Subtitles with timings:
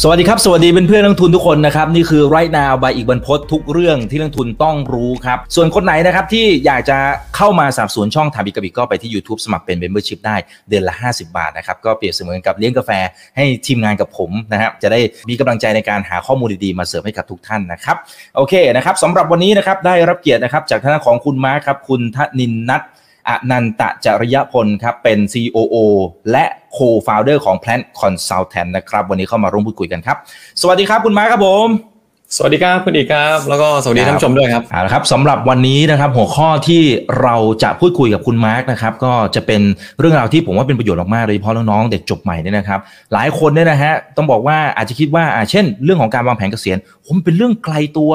[0.00, 6.98] สวัสดีครับ สวัสดีเพื่อนๆนักทุนทุกคนนะครับ นี่คือ right now by อีกบรรพททุกเรื่องที่นักทุนต้องรู้ครับ ส่วนคนไหนนะครับที่อยากจะ
[7.36, 10.36] เข้ามาสับสนุนช่องถามอีกกบิกก็ไปที่ YouTube สมัครเป็น membership ได้
[10.68, 12.90] เดือนละ 50 บาทนะครับ ก็เปรียบเสมือนกับเลี้ยงกาแฟ
[13.36, 17.96] ให้ทีมงานกับผมนะครับ จะได้มีกำลังใจในการหาข้อมูลดีๆ มาเสร์ฟให้กับทุกท่านนะครับ
[18.36, 22.82] โอเคนะครับสำหรับวันนี้นะครับได้รับเกียรตินะครับจากท่านของคุณมาร์คครับคุณทนินนัท
[23.28, 25.76] อนันตจริยพลครับเป็น COO
[26.30, 26.44] และ
[26.76, 30.16] Co-founder ของ Plant Consultant นะครับวันนี้เข้ามาร่วมพูดคุยกันครับ
[30.60, 31.68] สวัสดีครับคุณมาร์คครับผม
[32.36, 36.82] สวัสดีครับคุณอีกครับ แล้วก็สวัสดีท่านผู้ชมด้วยครับเอาละครับสำหรับวันนี้นะครับหัวข้อที่
[37.22, 39.62] เราจะพูดคุยกับคุณมาร์คนะครับก็จะเป็น
[39.98, 42.80] เรื่องราวที่ผมว่าเป็นประโยชน์มากๆเลยเพราะน้องๆเด็กจบใหม่เนี่ยนะครับ
[43.12, 48.12] หลายคนเนี่ยนะฮะต้องบอกว่าอาจจะคิดว่าอ่าเช่น เรื่องของการวางแผนเกษียณผมเป็นเรื่องไกลตัว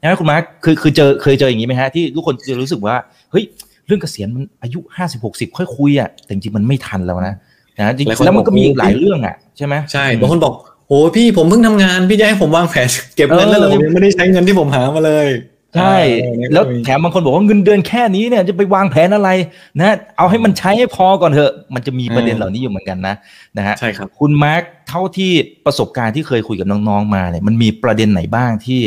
[0.00, 2.94] นะคุณมาร์คคือคือเจอเคยเจออย่างนี้ไหมฮะที่ทุกคนจะรู้สึกว่า
[3.30, 3.44] เฮ้ย
[3.88, 7.34] เรื่องเกษียณมันอายุห้าสิบหกสิบค่อยคุยอะแต่จริงๆมันไม่ทันแล้วนะ
[7.78, 10.54] นะจริงหลายคนแล้วมันก็มีบอกอีกหลายเรื่องอะใช่ไหมใช่บางคนบอก
[10.88, 15.28] โอ้พี่ผมเพิ่งทำงานพี่จะให้ผมวางแผนเก็บเงินแล้วเหรอเออผมยังไม่ได้ใช้เงินที่ผมหามาเลย
[15.76, 19.30] ใช่เออเนี่ยก็แล้วมีแถมบางคนบอกว่าเงินเดือนแค่นี้เนี่ยจะไปวางแผนอะไร
[19.78, 23.14] นะเอาให้มันใช้ให้พอก่อนเถอะ มันจะมีประเด็นเหล่านี้อยู่เหมือนกันนะ
[23.58, 25.32] นะฮะใช่ครับคุณมาร์คเท่าที่
[25.66, 28.80] ประสบการณ์ที่เคยคุยกับน้องๆมาเนี่ยมันมีประเด็นไหนบ้างที่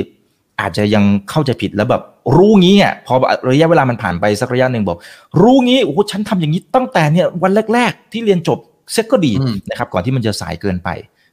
[0.62, 2.02] อาจจะยังเข้าใจผิดแล้วแบบ
[2.36, 3.14] รู้งี้อะพอ
[3.52, 4.98] ระยะเวลามันผ่านไปสักระยะหนึ่งบอก
[5.42, 8.60] รู้งี้โอ้โหฉันทำอย่างนี้ตั้งแต่เนี่ยวันแรก ๆ ที่เรียนจบ
[8.94, 10.90] เซ็ตก็ดีอืมนะครับ ก่อนที่มันจะสายเกินไป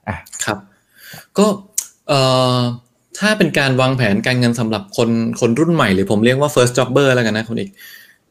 [0.09, 0.59] อะครับ
[1.39, 1.47] ก็
[2.09, 2.21] เอ่
[2.57, 2.59] อ
[3.19, 5.09] ถ้าเป็นการวางแผนการเงินสำหรับคน
[5.41, 7.71] คนรุ่นใหม่หรือผมเรียกว่า first jobber แล้วกันนะคุณเอก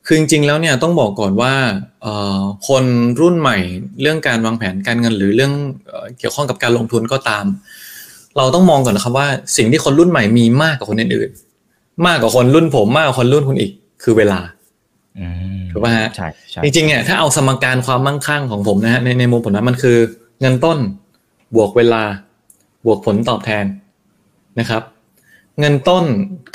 [0.05, 1.53] คือจริงๆแล้วเนี่ยต้องบอกก่อนว่า
[2.01, 2.85] เอ่อคน
[3.21, 3.57] รุ่นใหม่
[4.01, 5.53] เรื่องการวางแผนการเงินหรือเรื่อง
[5.87, 7.45] เอ่อเกี่ยวข้องกับการลงทุนก็ตาม
[8.37, 13.71] เราต้องมองก่อนนะครับว่าสิ่งที่คนรุ่นใหม่มีมากกว่าคนอื่นๆมากกว่าคนรุ่นผมมากกว่าคนรุ่นคุณอีก
[14.03, 14.39] คือเวลา
[15.19, 19.97] อืมถูกป่ะฮะใช่ใช่จริงๆเนี่ยถ้าเอาสมการความมั่งคั่งของผมนะฮะในในมุมผมนะมันคือ
[20.41, 20.77] เงินต้น
[21.55, 22.03] บวกเวลา
[22.85, 23.65] บวกผลตอบแทน
[24.59, 24.83] นะครับ
[25.59, 26.05] เงินต้น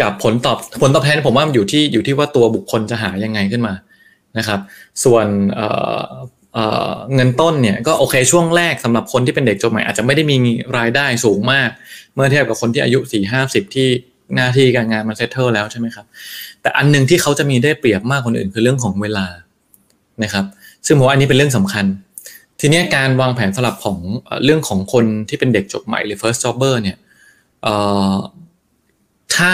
[0.01, 3.75] กับผลตอบผลตอบแทนผมว่ามันอยู่ที่อยู่ที่ว่าตัวบุคคลจะหายังไงขึ้นมา
[4.39, 4.61] นะครับ
[5.05, 5.27] ส่วน
[6.55, 10.37] เเงินต้นเนี่ยก็โอเคช่วงแรกสำหรับคนที่เป็นเด็กจบใหม่อาจจะไม่ได้มี
[10.79, 11.69] รายได้สูงมาก
[12.15, 13.89] เมื่อเทียบกับคนที่อายุสี่ห้าสิบที่
[14.35, 16.07] หน้าที่การงานมันเซตเทิลแล้วใช่ไหมครับ
[16.63, 19.27] แต่อันหนึ่งที่เขาจะมีได้เปรียบมากกว่าคนอื่นคือเรื่องของเวลา
[20.23, 20.45] นะครับ
[20.87, 21.87] ซึ่งผมว่าอันนี้เป็นเรื่องสำคัญ
[22.61, 23.99] ทีนี้การวางแผนสลับของ
[24.45, 26.97] เรื่องของคนที่เป็นเด็กจบใหม่หรือ first jobber เนี่ย
[27.63, 27.75] เอ่
[28.13, 28.15] อ
[29.37, 29.53] ถ้า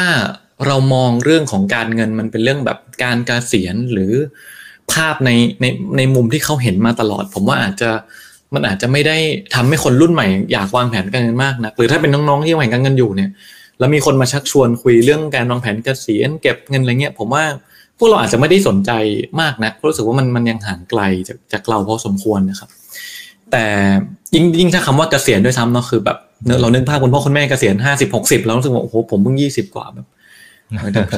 [0.67, 4.13] เรามองเรื่องของการเงินมันเป็นเรื่องแบบการเกษียณหรือ
[4.93, 5.67] ภาพในใน
[5.97, 7.91] ในมุมที่เขาเห็นมาตลอด ผมว่าอาจจะ
[8.55, 9.17] มันอาจจะไม่ได้
[9.55, 13.31] ทำให้คนรุ่นใหม่อยากวางแผนการเงินมากนะหรือถ้าเป็นน้องๆที่วางแผนการเงินอยู่เนี่ย
[13.79, 17.45] แล้วมีคนมาชักชวนคุยเรื่องการวางแผนเกษียณเก็บเงินอะไรเงี้ย ผมว่า
[17.99, 18.91] พวกเราอาจจะไม่ได้สนใจ
[19.41, 22.71] มากนะเพราะรู้สึกว่ามันมันยังห่างไกลจากจากเราพอสมควรนะครับ
[23.53, 23.65] แต่
[24.35, 30.07] ยิ่งยิ่งถ้าคำว่าเกษียณด้วยซ้ำเนาะคือแบบเนอะเรานึกภาพคุณพ่อคุณแม่เกษียณห้าสิบหกสิบแล้วรู้สึกว่าโอ้โหผมเพิ่งยี่สิบกว่าแบบ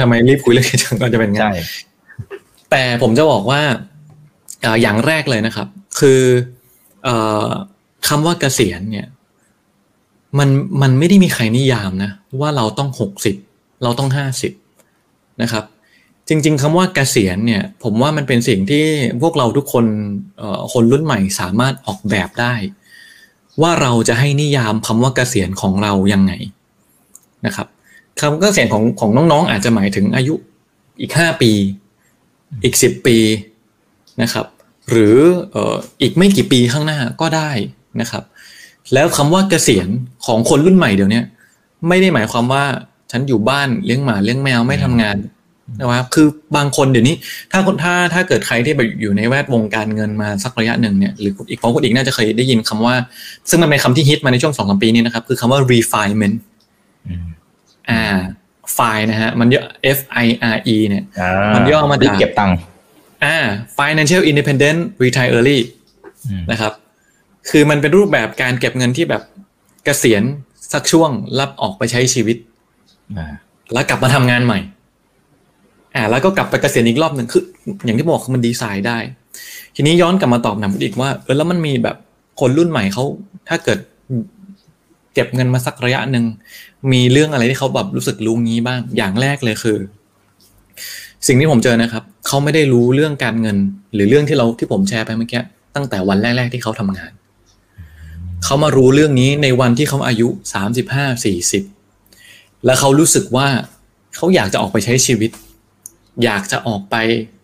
[0.00, 1.52] ทำไมรีบคุยเรื่องนี้จังก็จะเป็นไงใช่
[2.70, 3.62] แต่ผมจะบอกว่า
[4.82, 5.68] อย่างแรกเลยนะครับ
[6.00, 6.20] คือ
[7.06, 7.08] อ
[8.08, 9.06] คำว่าเกษียณเนี่ย
[10.38, 10.48] มัน
[10.82, 12.10] มันไม่ได้มีใครนิยามนะ
[12.40, 13.36] ว่าเราต้องหกสิบ
[13.82, 14.52] เราต้องห้าสิบ
[15.42, 15.64] นะครับ
[16.28, 18.84] จริง ๆคำว่าเกษียณเนี่ย ผมว่ามันเป็นสิ่งที่
[19.22, 19.86] พวกเราทุกคน
[20.72, 22.54] คนรุ่นใหม่สามารถออกแบบได้
[23.62, 26.32] ว่าเราจะให้นิยามคำว่าเกษียณของเรายังไง
[27.46, 27.66] นะครับ
[28.20, 30.34] คำเกษียณของของน้องๆอาจจะหมายถึงอายุ
[31.00, 31.52] อีกห้าปี
[32.64, 33.16] อีกสิบปี
[34.22, 34.46] นะครับ
[34.90, 35.16] หรือ
[35.52, 37.50] เอ่ออีกไม่กี่ปีข้างหน้าก็ได้
[38.00, 38.24] นะครับ
[38.94, 39.88] แล้วคำว่าเกษียณ
[40.26, 41.20] ของคนรุ่นใหม่เดี๋ยวนี้
[41.88, 42.64] ไม่ได้หมายความว่า
[43.10, 45.16] ฉันอยู่บ้านเลี้ยงหมาเลี้ยงแมวไม่ทำงาน
[45.78, 47.14] นะครับคือบางคนเดี๋ยวนี้
[47.52, 52.94] ถ้าคนถ้าถ้าเกิดใครที่แบบอยู่ในแวดวงการเงินมาสักระยะหนึ่งเนี่ยหรืออีกเพราะคนอีกน่าจะเคยได้ยินคำว่า
[53.48, 56.36] ซึ่งมันเป็นคำที่ฮิตมาในช่วงสองสามปีนี้นะครับ คือคำว่า refinement
[57.08, 57.26] อืม
[58.78, 59.62] อ่า fine นะฮะ มันย่อ
[59.96, 62.56] F I R E เนี่ยอ่ามันย่อมาจากเก็บตังค์
[63.24, 63.36] อ่า
[63.78, 65.58] financial independent retire early
[66.26, 66.72] อืมนะครับ
[67.50, 69.22] คือมันเป็นรูปแบบการเก็บเงินที่แบบ
[69.84, 70.22] เกษียณ
[70.72, 72.36] สักช่วงรับออกไปใช้ชีวิต
[73.18, 73.26] อ่า
[73.72, 74.58] แล้วกลับมาทำงานใหม่
[75.94, 77.42] อ่า แล้วก็กลับไปเกษียณอีกรอบหนึ่งคือ
[77.84, 78.98] อย่างที่บอกคือมันดีไซน์ได้
[79.76, 81.96] ทีนี้ย้อนกลับมาตอบหนังอีกว่าเออแล้วมันมีแบบ
[82.40, 83.04] คนรุ่นใหม่เขา
[83.48, 83.78] ถ้าเกิด
[85.14, 86.24] เก็บเงินมาสักระยะหนึ่ง
[86.92, 89.78] มีเรื่องอะไรที่เขาแบบรู้สึกรู้งี้บ้าง อย่างแรกเลยคือ
[91.26, 93.56] สิ่งที่ผมเจอนะครับเขาไม่ได้รู้เรื่องการเงิน
[93.94, 95.42] หรือเรื่องที่เราที่ผมแชร์ไปเมื่อกี้
[95.74, 97.10] ตั้งแต่วันแรก ๆ ที่เขาทำงาน
[98.44, 101.62] เขามารู้เรื่องนี้ในวันที่เขาอายุสามสิบห้าสี่สิบ
[102.64, 103.48] แล้วเขารู้สึกว่า
[104.16, 105.30] เขาอยากจะออกไปใช้ชีวิต
[106.24, 106.96] อยากจะออกไป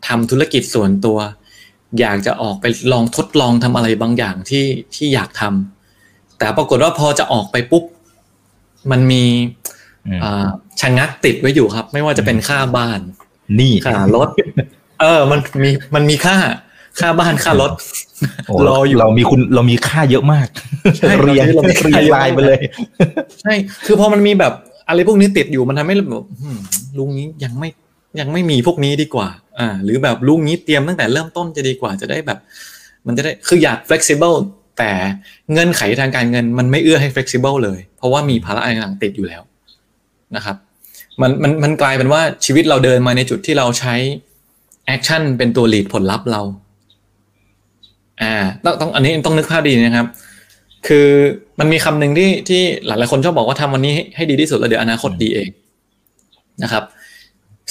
[0.06, 1.18] ทำธุรกิจส่วนตัว
[2.00, 4.64] อยากจะออกไปลองทดลองทำอะไรบางอย่างที่
[4.94, 5.75] ที่อยากทำ
[6.38, 7.84] แต่ปรากฏว่าพอจะออกไปปุ๊บ
[8.90, 9.24] มันมี
[10.08, 10.46] อืมอ่า
[10.80, 13.00] ชะงักติดไว้อยู่ครับ ไม่ว่าจะเป็นค่าบ้าน
[13.60, 14.28] นี่ค่ารถ
[15.00, 16.36] เออ มันมีมันมีค่า
[17.00, 17.72] ค่าบ้านค่ารถ
[18.46, 20.48] โอ้รออยู่เรามีคุณเรามีค่าเยอะมาก
[20.96, 22.60] ใช่เรียงเรามีค่าเรียงเยอะมากลายไปเลย
[23.42, 23.54] ใช่
[23.86, 24.52] คือพอมันมีแบบ
[24.88, 26.58] อะไรพวกนี้ติดอยู่มันทำให้เราแบบหืม
[26.98, 27.68] ลุงนี้ยังไม่
[28.20, 29.28] ยังไม่มีพวกนี้ดีกว่า
[29.58, 32.38] อ่า หรือแบบลุงนี้เตรียมตั้งแต่เริ่มต้นจะดีกว่าจะได้แบบ
[33.06, 34.36] มันจะได้คืออยาก flexible
[34.78, 34.90] แต่
[35.52, 39.42] เงื่อนไขทางการเงินมันไม่เอื้อให้ flexible เลย เพราะว่ามีภาระอะไรต่างติดอยู่แล้ว
[40.36, 40.56] นะครับ
[41.20, 43.94] มันมันมันกลายเป็นว่าชีวิตเราเดินมาในจุดที่เราใช้
[44.94, 46.42] action เป็นตัว lead ผลลัพธ์เรา
[48.22, 48.34] อ่า
[48.64, 50.06] ต้องต้องอันนี้ต้องนึกภาพดีนะครับ
[50.86, 51.08] คือ
[51.58, 55.48] มันมีคำหนึ่งที่ที่หลายๆคนชอบบอกว่าทำวันนี้ให้ดีที่สุดแล้วเดี๋ยวอนาคตดีเอง
[56.62, 56.82] นะครับ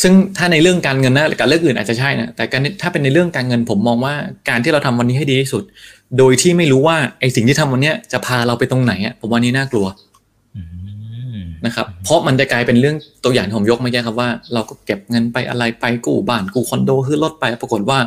[0.01, 4.13] ซึ่งถ้าในเรื่องการเงินนะกับเรื่องอื่นอาจจะใช่นะแต่การถ้าเป็นในเรื่องการเงินผมมองว่า
[4.49, 5.63] การที่เราทำวันนี้ให้ดีที่สุด
[6.17, 9.85] โดยที่ไม่รู้ว่าไอ้สิ่งที่ทำวันเนี้ยจะพาเราไปตรงไหนอะผมว่านี่น่ากลัว
[10.55, 10.61] อื
[11.35, 17.99] มนะครับเพราะมันจะกลายเป็นเรื่องตัวอย่างที่ผมยกเมื่อกี้ครับว่า เราก็เก็บเงินไปอะไรไปกู้บ้านกู้คอนโดซื้อรถไปปรากฏว่า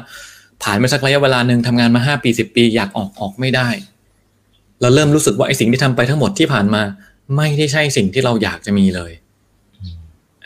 [0.62, 3.68] ผ่านไปสักระยะเวลาหนึ่งทำงานมาห้าปีสิบปี อยากออกออกไม่ได้
[4.80, 6.82] เราเริ่มรู้สึกว่าไอ้สิ่งที่ทำไปทั้งหมดที่ผ่านมา
[7.36, 9.12] ไม่ได้ใช่สิ่งที่เราอยากจะมีเลย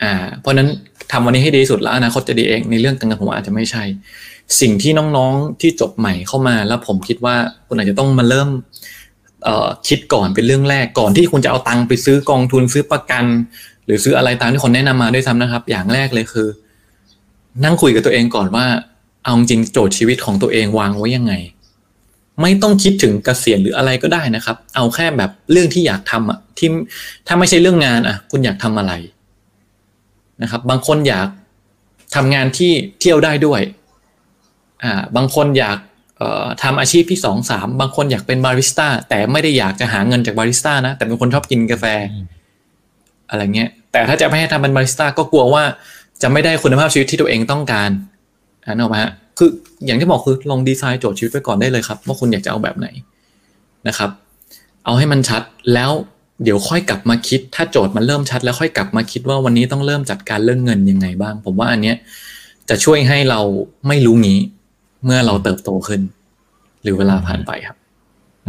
[0.01, 0.69] อ่า เพราะนั้น
[1.11, 3.83] ทำวันนี้ให้ดีที่สุดแล้วอนาคตจะดีเองในเรื่องการเงินผมว่าอาจจะไม่ใช่
[4.61, 7.35] สิ่งที่น้องๆที่จบใหม่เข้ามาแล้วผมคิดว่า
[7.67, 8.49] คุณอาจจะต้องมาเริ่ม
[9.87, 13.25] คิดก่อนเป็นเรื่องแรกก่อนที่คุณจะเอาตังค์ไปซื้อกองทุนซื้อประกัน
[13.85, 16.47] หรือซื้ออะไรตามที่คนแนะนำมาด้วยซ้ำนะครับ อย่างแรกเลยคือ
[17.63, 18.65] นั่งคุยกับตัวเองก่อนว่า
[19.23, 21.33] เอาจริงโจทย์ชีวิตของตัวเองวางไว้ยังไง
[22.41, 26.69] ไม่ต้องคิดถึงเกษียณหรืออะไรก็ได้นะครับ เอาแค่แบบเรื่องที่อยากทำอะที่
[27.27, 28.93] ถ้าไม่ใช่เรื่องงานอะคุณอยากทำอะไร
[30.43, 31.27] นะครับ บางคนอยาก
[32.15, 33.61] ทำงานที่เที่ยวได้ด้วย
[34.83, 35.77] อ่าบางคนอยาก
[36.17, 41.85] เอ่อทำอาชีพที่สองสามบางคนอยากเป็นบาริสต้าแต่ไม่ได้อยากจะหาเงินจากบาริสต้านะ แต่เป็นคนชอบกินกาแฟ
[43.29, 45.63] อะไรเงี้ย แต่ถ้าจะไม่ให้ทำเป็นบาริสต้าก็กลัวว่า
[46.21, 47.89] จะไม่ได้คุณภาพชีวิตที่ตัวเองต้องการ
[48.65, 49.49] อ่านกออกไหมาฮะคือ
[49.85, 52.87] อย่างที่บอกคือลองดีไซน์โจทย์ชีวิตไปก่อนได้เลยครับ ว่าคุณอยากจะเอาแบบไหน
[53.87, 54.09] นะครับ
[54.85, 55.41] เอาให้มันชัด
[55.73, 55.91] แล้ว
[56.43, 61.95] เดี๋ยวค่อยกลับมาคิด ถ้าโจทย์มันเริ่มชัดแล้วค่อยกลับมาคิดว่าวันนี้ต้องเริ่มจัดการเรื่องเงินยังไงบ้าง ผมว่าอันเนี้ย
[62.69, 63.39] จะช่วยให้เรา
[63.87, 64.39] ไม่รู้งี้
[65.05, 66.01] เมื่อเราเติบโตขึ้น
[66.81, 67.77] หรือเวลาผ่านไปครับ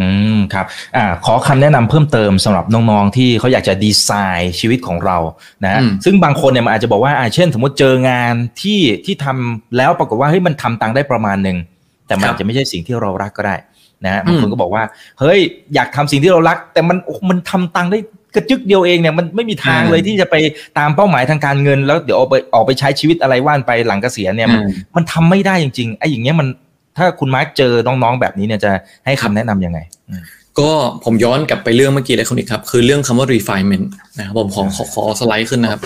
[0.01, 0.67] อืมครับ
[0.97, 5.19] อ่าขอคำแนะนำเพิ่มเติมสำหรับน้องๆที่เขาอยากจะดีไซน์ชีวิตของเรา
[5.65, 11.59] นะฮะอืมซึ่งบางคนเนี่ยมันอาจจะบอกว่าอ่าเช่น สมมติเจองานที่ที่ทำแล้วปรากฏว่าเฮ้ยมันทำตังค์ได้ประมาณหนึ่ง
[12.07, 13.57] แต่มันครับอาจจะไม่ใช่สิ่งที่เรารักก็ได้
[14.05, 14.83] นะฮะอืมบางคนก็บอกว่า
[15.21, 15.39] เฮ้ย
[15.75, 17.99] อยากทำสิ่งที่เรารัก แต่มันโอ้มันทำตังค์ได้
[18.35, 20.37] กระจึกเดียวเองเนี่ยมันไม่มีทางเลยที่จะไป
[20.79, 26.49] ตามเป้าหมายทางการเงิน แล้วเดี๋ยวเอาไปออกไปใช้ชีวิตอะไรว่ากันไปหลังเกษียณเนี่ยมันอืมมันทำไม่ได้จริงๆไอ้อย่างเงี้ยมัน
[26.97, 28.71] ถ้าคุณมาร์คเจอน้องๆแบบนี้เนี่ยจะ
[29.07, 29.79] ให้คำแนะนำยังไง
[30.59, 30.71] ก็
[31.05, 33.87] ผมย้อนกลับไปเรื่องเมื่อกี้เลยคุณอีกครับ คือเรื่องคำว่า refinement
[34.19, 35.81] นะครับผมขอขอขอสไลด์ขึ้นนะครับ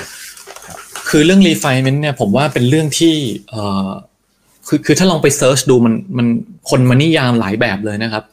[1.09, 3.15] คือเรื่อง refinement เนี่ยผมว่าเป็นเรื่องที่
[3.51, 3.89] เอ่อ
[4.69, 6.27] คือคือถ้าลองไป search ดูมันมัน
[6.71, 8.25] คนมานิยามหลายแบบเลยนะครับ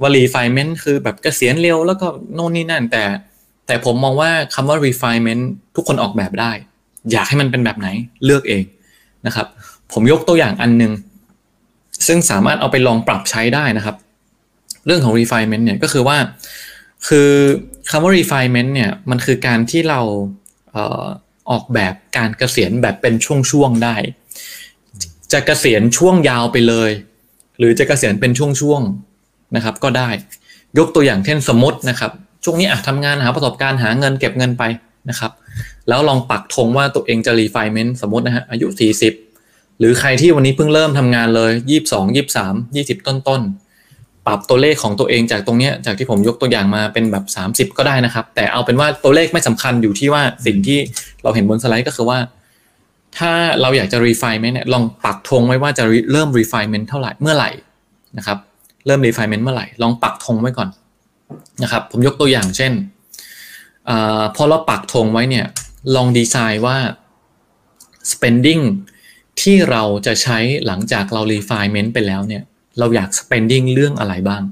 [0.00, 3.02] ว่า refinement คือแบบเกษียณเร็วแล้วก็โน่นนี่นั่น แต่
[3.66, 5.42] แต่ผมมองว่าคำว่า refinement
[5.76, 6.52] ทุกคนออกแบบได้
[7.12, 7.88] อยากให้มันเป็นแบบไหน
[8.24, 8.64] เลือกเอง
[9.26, 9.46] นะครับ
[9.92, 10.92] ผมยกตัวอย่างอันหนึ่ง
[12.06, 13.96] ซึ่งสามารถเอาไปลองปรับใช้ได้นะครับ
[14.86, 16.16] เรื่องของ refinement เนี่ยก็คือว่า
[17.08, 17.30] คือ
[17.90, 20.00] คำว่า refinement เนี่ยมันคือการที่เรา
[20.76, 21.04] ออ
[21.50, 23.14] ออกแบบการเกษียณแบบเป็น
[23.50, 23.96] ช่วงๆได้
[25.32, 26.90] จะเกษียณช่วงยาวไปเลย
[27.58, 30.08] หรือจะเกษียณเป็นช่วงๆนะครับ ก็ได้
[30.78, 32.10] ยกตัวอย่างเช่นสมมตินะครับ
[32.44, 34.62] ช่วงนี้อะทำงานหาประสบการณ์หาเงินเก็บเงินไป
[35.10, 35.32] นะครับ
[35.88, 38.66] แล้วลองปักธงว่าตัวเองจะ refinement สมมตินะฮะอายุ
[39.22, 41.52] 40 หรือใครที่วันนี้เพิ่งเริ่มทำงานเลย
[41.90, 47.24] 22 23 20 ต้นๆปรับตัวเลขของตัวเองจากตรงเนี้ยจากที่ผมยกตัวอย่างมาเป็นแบบ
[47.70, 50.78] 30 ก็ได้นะครับ แต่เอาเป็นว่าตัวเลขไม่สำคัญอยู่ที่ว่าสิ่งที่
[51.22, 52.18] เราเห็นบนสไลด์ก็คือว่า
[53.18, 53.30] ถ้า
[53.60, 57.50] เราอยากจะ refinement เนี่ยลองปักธงไว้ว่าจะเริ่ม refinement เท่าไหร่เมื่อไหร่
[58.18, 58.38] นะครับ
[58.86, 60.68] เริ่ม refinement เมื่อไหร่ ลองปักธงไว้ก่อน
[61.62, 62.72] นะครับ ผมยกตัวอย่างเช่น
[63.88, 63.90] อ
[64.36, 65.46] พอเราปักธงไว้เนี่ย
[65.94, 66.76] ลองดีไซน์ว่า
[68.12, 68.62] spending
[69.40, 72.42] ที่เราจะใช้หลังจากเรา refinement ไปแล้วเนี่ย
[72.78, 74.42] เราอยาก spending เรื่องอะไรบ้าง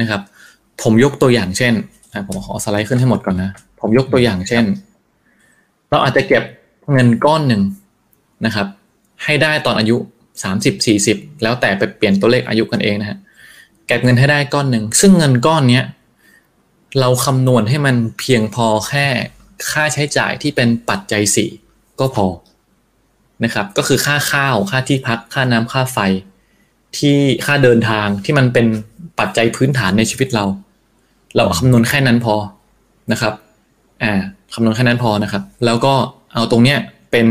[0.00, 0.20] นะครับ
[0.82, 1.74] ผมยกตัวอย่างเช่น
[2.26, 4.64] ผมขอสไลด์ขึ้นให้หมดก่อนนะ ผมยกตัวอย่างเช่น
[5.90, 6.42] เราอาจจะเก็บ
[6.92, 7.62] เงินก้อนหนึ่ง
[8.46, 8.66] นะครับ
[9.24, 9.96] ให้ได้ตอนอายุ
[10.42, 13.18] สามสิบสี่สิบแล้วแต่ไปเปลี่ยนตัวเลขอายุกันเองนะฮะ
[13.86, 15.84] เก็บเงินให้ได้ก้อนหนึ่งซึ่งเงินก้อนเนี้ย
[17.00, 19.06] เราคำนวณให้มันเพียงพอแค่
[19.70, 21.50] ค่าใช้จ่ายที่เป็นปัจจัยสี่
[22.00, 22.26] ก็พอ
[23.44, 25.98] นะครับ ก็คือค่าข้าวค่าที่พักค่าน้ำค่าไฟ
[26.98, 27.16] ที่
[27.46, 28.66] ค่าเดินทางที่มันเป็น
[29.20, 30.44] ปัจจัยพื้นฐานในชีวิตเรา
[31.36, 32.34] เราคำนวณแค่นั้นพอ
[33.12, 33.34] นะครับ
[34.02, 34.12] อ่า
[34.54, 35.94] คำนวณแค่นั้นพอนะครับ แล้วก็
[36.34, 36.78] เอาตรงเนี้ย
[37.10, 37.26] เป็น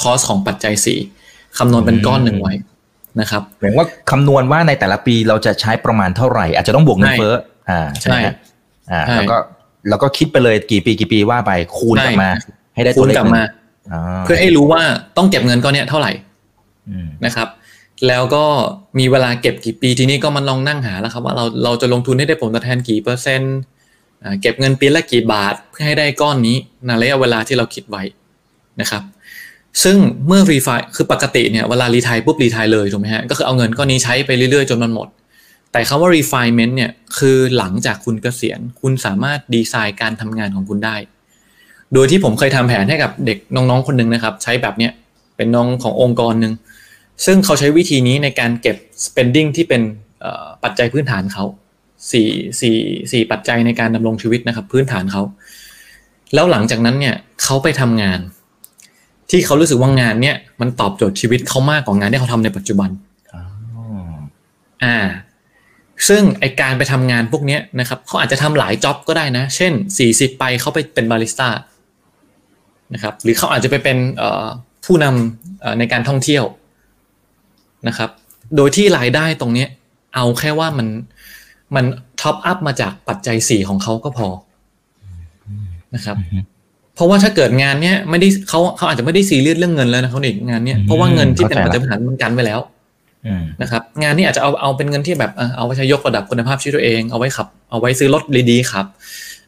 [0.00, 0.98] คอสของปัจจัยสี่
[1.58, 2.54] คำนวณเป็นก้อนหนึ่งไว้
[3.20, 7.34] นะครับหมายว่าคำนวณว่าในแต่ละปีเราจะใช้ประมาณเท่าไหร่ อาจจะต้องบวกเงินเฟ้อ
[7.70, 8.34] อ่าใช่ไหมฮะ
[8.90, 9.36] อ่าใช่แล้วก็
[9.88, 12.30] แล้วก็คิดไปเลยกี่ปีกี่ปีว่าไปคูณกลับมา
[12.74, 13.42] ให้ได้คูตัวณเลขกลับมา
[13.92, 14.82] อ่าเพื่อให้รู้ว่า
[15.16, 16.12] ต้องเก็บเงินก้อนเนี้ยเท่าไหร่
[16.88, 17.48] อืมนะครับ
[18.06, 18.44] แล้วก็
[18.98, 23.56] มีเวลาเก็บกี่ปีทีนี้ก็มันลองนั่งหาแล้วครับ ว่าเราเราจะลงทุนให้ได้ผลตอบแทนกี่เปอร์เซ็นต์
[24.22, 28.02] อ่าเก็บเงินปีละกี่บาทเพื่อให้ได้ก้อนนี้ในระยะเวลาที่เราคิดไว้
[28.80, 29.02] นะครับ
[29.82, 35.08] ซึ่งเมื่อรีไฟคือปกติเนี่ยเวลารีไทยปุ๊บรีไทยเลยถูกไหมฮะก็คือเอาเงินก้อนนี้ใช้ไปเรื่อยๆ จนมันหมด
[35.72, 40.96] แต่คำว่า refinement เนี่ยคือหลังจากคุณเกษียณ คุณสามารถดีไซน์การทำงานของคุณได้
[41.94, 44.92] โดยที่ผมเคยทำแผนให้กับเด็กน้องๆคนหนึ่งนะครับ ใช้แบบเนี้ย
[45.36, 46.52] เป็นน้องขององค์กรหนึ่ง
[47.26, 49.82] ซึ่งเขาใช้วิธีนี้ในการเก็บ spending ที่เป็น
[50.64, 51.44] ปัจจัยพื้นฐานเขา
[52.12, 52.28] สี่
[52.60, 52.76] สี่
[53.12, 55.22] สี่ปัจจัยในการดำรงชีวิตนะครับ พื้นฐานเขา
[56.34, 58.18] แล้วหลังจากนั้นเนี่ยเขาไปทำงาน
[59.30, 62.90] ที่เขารู้สึกว่างานเนี่ยมันตอบโจทย์ชีวิตเขามากกว่างานที่เขาทำในปัจจุบัน
[63.34, 63.42] อ๋อ
[64.84, 64.98] อ่า
[66.08, 69.72] ซึ่งไอการไปทำงานพวกเนี้ยนะครับเขาอาจจะทำหลายจ็อบก็ได้นะ เช่น
[70.06, 71.48] 40ไปเขาไปเป็นบาริสต้า
[72.94, 74.46] นะครับ หรือเขาอาจจะไปเป็นเอ่อ
[74.84, 76.44] ผู้นำเอ่อในการท่องเที่ยว
[77.88, 78.10] นะครับ
[78.56, 79.68] โดยที่รายได้ตรงเนี้ย
[80.14, 80.88] เอาแค่ว่ามัน
[81.74, 81.84] มัน
[82.20, 84.28] top up มาจากปัจจัยสี่ของเขาก็พอ
[85.94, 86.16] นะครับ
[86.96, 92.60] เพราะว่าถ้าเกิดงานเนี้ยไม่ได้เขาเขาอาจจะไม่ได้ซีเรียสเรื่องเงินแล้วนะเขาเอกงานเนี้ยเพราะว่าเงินที่เป็นปัจจัยพื้นฐานมันกันไว้แล้ว
[93.26, 98.86] อืมนะครับงานนี้อาจจะเอาเอาเป็นเงินที่แบบเอ่อเอาไว้ใช้ยกระดับคุณภาพชีวิตตัวเองเอาไว้ขับ เอาไว้ซื้อรถดีๆขับ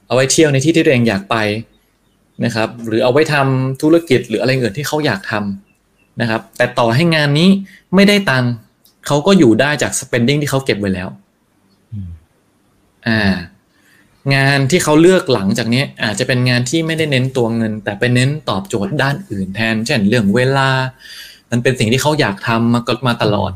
[0.07, 1.37] เอาไว้เที่ยวในที่ที่ตัวเองอยากไป
[2.45, 7.49] นะครับ หรือเอาไว้ทำธุรกิจหรืออะไรอื่นที่เขาอยากทำนะครับ แต่ต่อให้งานนี้
[7.95, 8.53] ไม่ได้ตังค์
[9.07, 11.09] เขาก็อยู่ได้จาก spending ที่เขาเก็บไว้แล้ว
[11.93, 12.09] อืม
[13.07, 13.21] อ่า
[14.35, 20.69] งานที่เขาเลือกหลังจากนี้อาจจะเป็นงานที่ไม่ได้เน้นตัวเงิน แต่ไปเน้นตอบโจทย์ด้านอื่นแทน เช่นเรื่องเวลา
[21.51, 23.53] มันเป็นสิ่งที่เขาอยากทำมาก็มาตลอด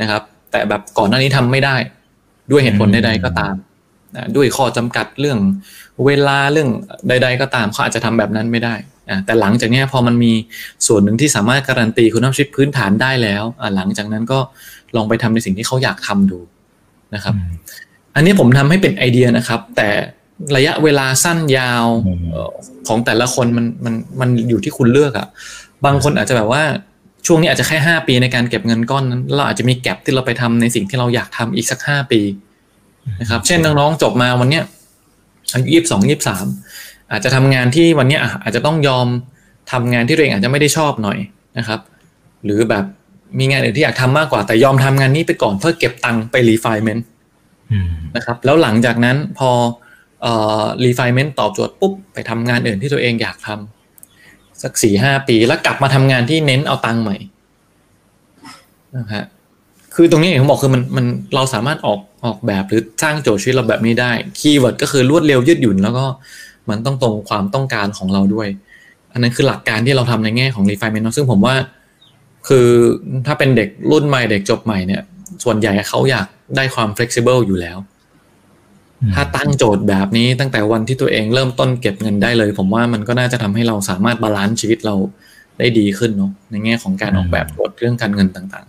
[0.00, 1.76] นะครับ แต่แบบก่อนหน้านี้ทำไม่ได้
[2.50, 3.54] ด้วยเหตุผลใดๆก็ตาม
[4.36, 5.38] ด้วยข้อจำกัดเรื่อง
[6.06, 6.68] เวลาเรื่อง
[7.08, 8.74] ใด ๆ ก็ตามเขาอาจจะทำแบบนั้นไม่ได้
[9.26, 10.32] แต่หลังจากนี้พอมันมี
[10.86, 13.42] ส่วนหนึ่งที่สามารถการันตีคุณภาพชีวิตพื้นฐานได้แล้ว
[13.76, 14.38] หลังจากนั้นก็
[14.96, 16.38] ลองไปทำในสิ่งที่เขาอยากทำดู
[17.14, 17.34] นะครับ
[18.16, 19.88] อันนี้ผมทำให้เป็นไอเดียนะครับ แต่
[20.56, 22.50] ระยะเวลาสั้นยาวอืมเอ่อ
[22.88, 25.26] ของแต่ละคนมันมันมันอยู่ที่คุณเลือกอะ่ะ
[25.84, 26.62] บางคนอาจจะแบบว่า
[27.26, 32.20] ช่วงนี้อาจจะแค่ห้าปีในการเก็บเงินก้อนนั้นเราอาจจะมี gap ที่เราไปทำในสิ่งที่เราอยากทำอีกสักห้าปี
[33.20, 34.64] นะครับ เช่นน้องๆจบมาวันเนี้ย
[35.52, 36.46] อายุยี่สิบสองยี่สาม
[37.12, 39.06] อาจจะทำงานที่วันเนี้ยอะอาจจะต้องยอม
[39.72, 41.18] ทำงานที่ตัวเองอาจจะไม่ได้ชอบหน่อย
[41.58, 41.80] นะครับ
[42.44, 42.84] หรือแบบ
[43.38, 47.15] มีงานอื่นที่อยากทำมากกว่าแต่ยอมทำงานนี้ไปก่อนเพื่อเก็บตังค์ไป refirement อืม
[48.16, 49.50] นะครับ แล้วหลังจากนั้นพอ
[50.22, 50.32] เอ่
[50.62, 57.16] อ refirement ตอบโจทย์ปุ๊บ ไปทำงานอื่นที่ตัวเองอยากทำสักสี่ห้าปีแล้วกลับมาทำงานที่เน้นเอาตังค์ใหม่
[58.96, 59.24] นะฮะ
[59.94, 66.04] คือตรงนี้อย่างที่ผมบอกคือมันมันเราสามารถออกออกแบบหรือสร้างโจทย์ชีวิตเราแบบนี้ได้ keyword ก็คือรวดเร็วยืดหยุ่น แล้วก็
[66.70, 68.48] มันต้องตรงความต้องการของเราด้วย
[69.12, 71.54] อันนั้นคือหลักการที่เราทำในแง่ของ refirement เนอะซึ่งผมว่า
[72.48, 72.68] คือ
[73.26, 75.02] ถ้าเป็นเด็กรุ่นใหม่เด็กจบใหม่เนี่ย
[75.44, 76.26] ส่วนใหญ่เขาอยาก
[76.56, 77.78] ได้ความ flexible อยู่แล้ว
[79.14, 84.94] ถ้าตั้งโจทย์แบบนี้ตั้งแต่วันที่ตัวเองเริ่มต้นเก็บเงินได้เลย ผมว่ามันก็น่าจะทำให้เราสามารถ balance ชีวิตเรา
[85.58, 88.66] ได้ดีขึ้นเนาะในแง่ของการออกแบบโจทย์เรื่องการเงินต่าง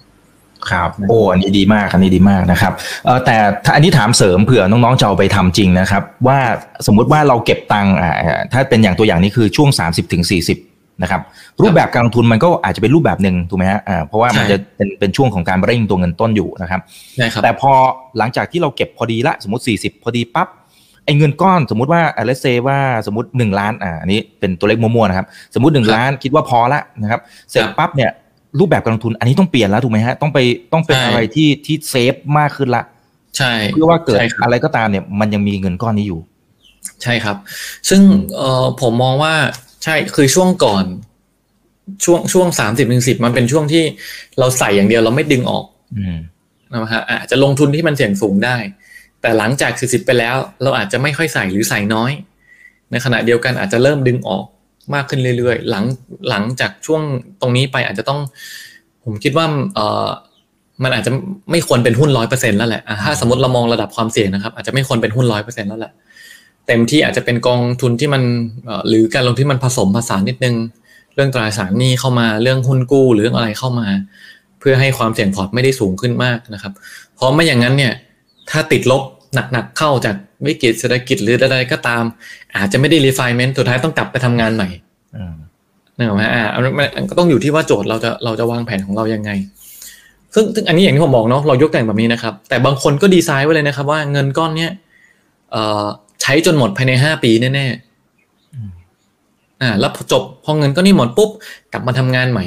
[0.71, 2.73] ครับโอ้อันนี้ดีมากอันนี้ดีมากนะครับ
[3.05, 6.39] เออแต่ถ้าอันนี้ถามเสริมเผื่อน้องๆจะเอาไปทำจริงนะครับ ว่า
[6.85, 8.13] สมมุติว่าเราเก็บตังค์อ่า
[8.53, 10.66] ถ้าเป็นอย่างตัวอย่างนี้คือช่วง 30ถึง40
[11.01, 11.21] นะครับ
[11.61, 17.71] รูปแบบการลงทุนมันก็อาจจะเป็นรูปแบบหนึ่งถูกไหมฮะอ่าเพราะว่ามันจะเป็นเป็นช่วงของการเร่งตัวเงินต้นอยู่นะครับๆนะครับแต่พอ
[18.17, 20.47] หลังจากที่เราเก็บพอดีละสมมติ 40 พอดีปั๊บ
[21.05, 28.11] ไอ้เงินก้อนสมมติว่าเลสเซว่าสมมติ 1 ล้านอ่าอันนี้เป็นตัวเลขมั่วๆนะครับสมมติ 1 ล้านคิดว่าพอละนะครับเสร็จปั๊บเนี่ย
[28.59, 30.39] รูปแบบการลงทุนอันนี้ต้องเปลี่ยนแล้วถูกไหมฮะต้องไป
[30.73, 32.83] ต้องเป็นใช่อะไรที่ที่เซฟมากขึ้นละ
[33.37, 36.19] ใช่เพื่อว่าเกิดใช่ครับอะไรก็ตามเนี่ยมันยังมีเงินก้อนนี้อยู่
[37.03, 37.37] ใช่ครับ
[37.89, 38.01] ซึ่ง
[38.37, 39.33] เอ่อผมมองว่า
[39.66, 40.85] ใช่คือช่วงก่อน
[42.03, 43.83] ช่วงช่วงสามสิบถึงสิบมันเป็นช่วงที่
[44.39, 45.65] เราใส่อย่างเดียวเราไม่ดึงออก
[45.97, 46.17] อืม
[46.71, 48.57] นะฮะอาจจะลงทุนที่มันเสี่ยงสูงได้
[49.21, 52.11] แต่หลังจากสี่สิบไปแล้ว เราอาจจะไม่ค่อยใส่หรือใส่น้อย
[52.91, 54.45] ในขณะเดียวกันอาจจะเริ่มดึงออก
[54.93, 55.85] มากขึ้นเรื่อยๆ หลัง
[56.29, 57.01] หลังจากช่วง
[57.41, 58.19] ตรงนี้ไปอาจจะต้อง
[59.03, 60.07] ผมคิดว่าเออ
[60.83, 61.11] มันอาจจะ
[61.51, 65.91] ไม่ควรเป็นหุ้นร้อยเปอร์เซ็นแล้วแหละอะถ้าสมมติเรามองระดับความเสี่ยงนะครับ อาจจะไม่ควรเป็นหุ้นร้อยเปอร์เซ็นแล้วแหละ
[66.67, 68.23] เต็มที่อาจจะเป็นกองทุนที่มัน
[68.65, 70.55] เอ่อหรือการลงทุนที่มันผสมผสานนิดนึง
[71.15, 73.87] เรื่องตราสารหนี้เข้ามาเรื่องหุ้นกู้หรือเรื่องอะไรเข้ามา
[74.59, 76.73] เพื่อให้ความเสี่ยงพอร์ตไม่ได้สูงขึ้นมากนะครับ
[77.15, 77.93] เพราะไม่อย่างนั้นเนี่ย
[78.49, 79.01] ถ้าติดลบ
[79.33, 80.15] หนักๆเข้าจาก
[80.47, 82.03] วิกฤตเศรษฐกิจหรืออะไรก็ตาม
[82.55, 84.67] อาจจะไม่ได้ refinement สุดท้ายต้องกลับไปทำงานใหม่
[85.15, 85.35] อืม
[85.97, 86.43] นึกออกไหมอ่า
[86.97, 89.31] มันก็ต้องอยู่ที่ว่าโจทย์เราจะเราจะวางแผนของเรายังไง
[90.33, 94.71] ซึ่งซึ่งอันนี้อย่างที่ผมบอกเนาะเรายกแต่งแบบนี้นะครับ แต่บางคนก็ดีไซน์ไว้เลยนะครับ ว่าเงินก้อนเนี้ย
[95.51, 95.85] เอ่อ
[96.21, 101.29] ใช้จนหมดภายในห้าปีแน่ๆอ่าแล้วพอจบพอเงินก้อนนี้หมดปุ๊บ
[101.73, 102.45] กลับมาทำงานใหม่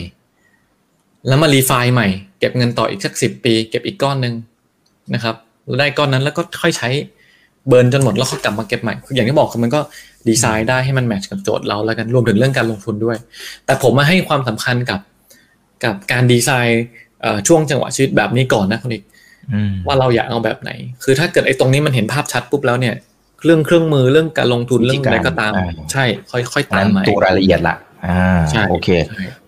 [1.29, 2.09] แล้วมา refire ใหม่
[2.39, 4.35] เก็บเงินต่ออีกสักสิบปี เก็บอีกก้อนหนึ่ง
[5.15, 5.35] นะครับ
[5.67, 6.89] แล้วได้ก้อนนั้นแล้วก็ค่อยใช้
[7.69, 9.81] burn จนหมดแล้วก็กลับมาเก็บใหม่ อย่างที่บอกคือมันก็
[10.29, 13.17] ดีไซน์ได้ให้มัน match กับโจทย์เราแล้วกันรวมถึงเรื่องการลงทุนด้วย
[13.67, 15.01] แต่ผมมาให้ความสำคัญกับ
[15.85, 16.83] กับการดีไซน์
[17.49, 19.05] ช่วงจังหวะชีวิตแบบนี้ก่อนนะคุณเอก
[19.87, 20.71] ว่าเราอยากเอาแบบไหน
[21.03, 22.95] คือถ้าเกิดไอ้ตรงนี้มันเห็นภาพชัดปุ๊บแล้วเนี่ย
[23.45, 25.53] เรื่องเครื่องมือเรื่องการลงทุนเรื่องอะไรก็ตาม
[25.93, 28.89] ใช่ ค่อยๆตามมาตัวรายละเอียดละอ่าโอเค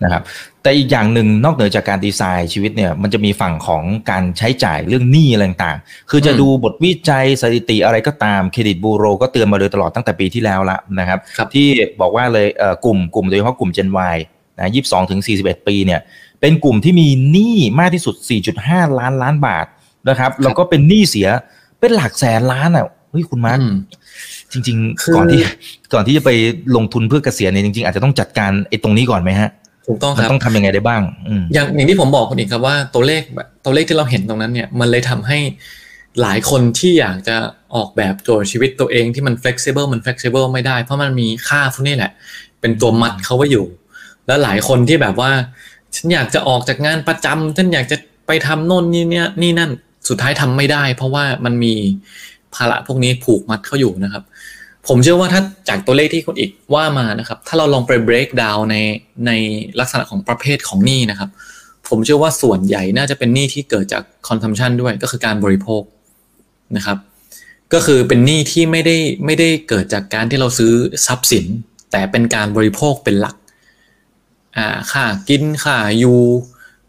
[0.02, 0.22] นะครับ
[0.62, 11.18] แต่อีกอย่างหนึ่งนอกเหนือจากการดีไซน์ชีวิตเนี่ยมันจะมีฝั่งของการใช้จ่ายเรื่องหนี้อะไรต่างๆ คือจะดูบทวิจัยสถิติอะไรก็ตามเครดิตบูโร ก็เตือนมาโดยตลอดตั้งแต่ปีที่แล้วละนะครับ
[11.54, 11.66] ที่
[12.00, 14.16] บอกว่าเลยเอ่อกลุ่มกลุ่มโดยเฉพาะกลุ่ม Gen Y
[14.58, 16.00] นะยี่สิบสองถึงสี่สิบเอ็ดปีเนี่ย
[16.40, 18.14] เป็นกลุ่มที่มีหนี้มากที่สุด
[18.56, 19.66] 4.5 ล้านล้านบาท
[20.08, 21.28] นะครับแล้วก็เป็นหนี้เสีย
[21.80, 23.58] เป็นหลักแสนล้านอะ เฮ้ยคุณมาร์
[24.52, 25.40] จริง ๆ ก่อนที่
[25.94, 26.30] ก่อนที่จะไป
[26.76, 29.50] ลงทุนเพื่อเกษียณเนี่ยจริงๆอาจจะต้องจัดการไอ้ตรงนี้ก่อนไหมฮะ
[29.88, 31.02] ถูกต้องครับต้องทำยังไงได้บ้าง
[31.54, 35.38] อย่างอย่างที่ผมบอกคุณอีกครับว่าตัวเลขแบบตัวเลขที่เราเห็นตรงนั้นเนี่ย มันเลยทำให้
[36.22, 37.36] หลายคนที่อยากจะ
[37.74, 42.12] ออกแบบโจทย์ชีวิตตัวเองที่มัน flexible มัน flexible ไม่ได้ เพราะมันมีค่าพวกนี้แหละ
[42.60, 43.66] เป็นตัวมัดเขาไว้อยู่
[44.26, 45.30] แล้วหลายคนที่แบบว่า
[45.94, 49.70] ฉันอยากจะออกจากงานประจำฉันอยากจะไปทำโน่นนี่เนี่ยนี่นั่น
[50.08, 51.74] สุดท้ายทำไม่ได้ เพราะว่ามันมี
[52.54, 54.22] ภาระพวกนี้ผูกมัดเขาอยู่นะครับ
[54.88, 58.76] ผมเชื่อว่าถ้าจากตัวเลขที่คุณอีกว่ามานะครับ ถ้าเราลองไป break down ใน
[59.26, 59.30] ใน
[59.80, 61.30] ลักษณะของประเภทของหนี้นะครับ
[61.88, 65.82] ผมเชื่อว่าส่วนใหญ่น่าจะเป็นหนี้ที่เกิดจาก consumption ด้วยก็คือการบริโภค
[66.76, 66.98] นะครับ
[67.72, 70.72] ก็คือเป็นหนี้ที่ไม่ได้ไม่ได้เกิดจากการที่เราซื้อ
[71.06, 71.46] ทรัพย์สิน
[71.92, 73.36] แต่เป็นการบริโภคเป็นหลัก
[74.56, 76.14] อ่าค่ากินค่ายู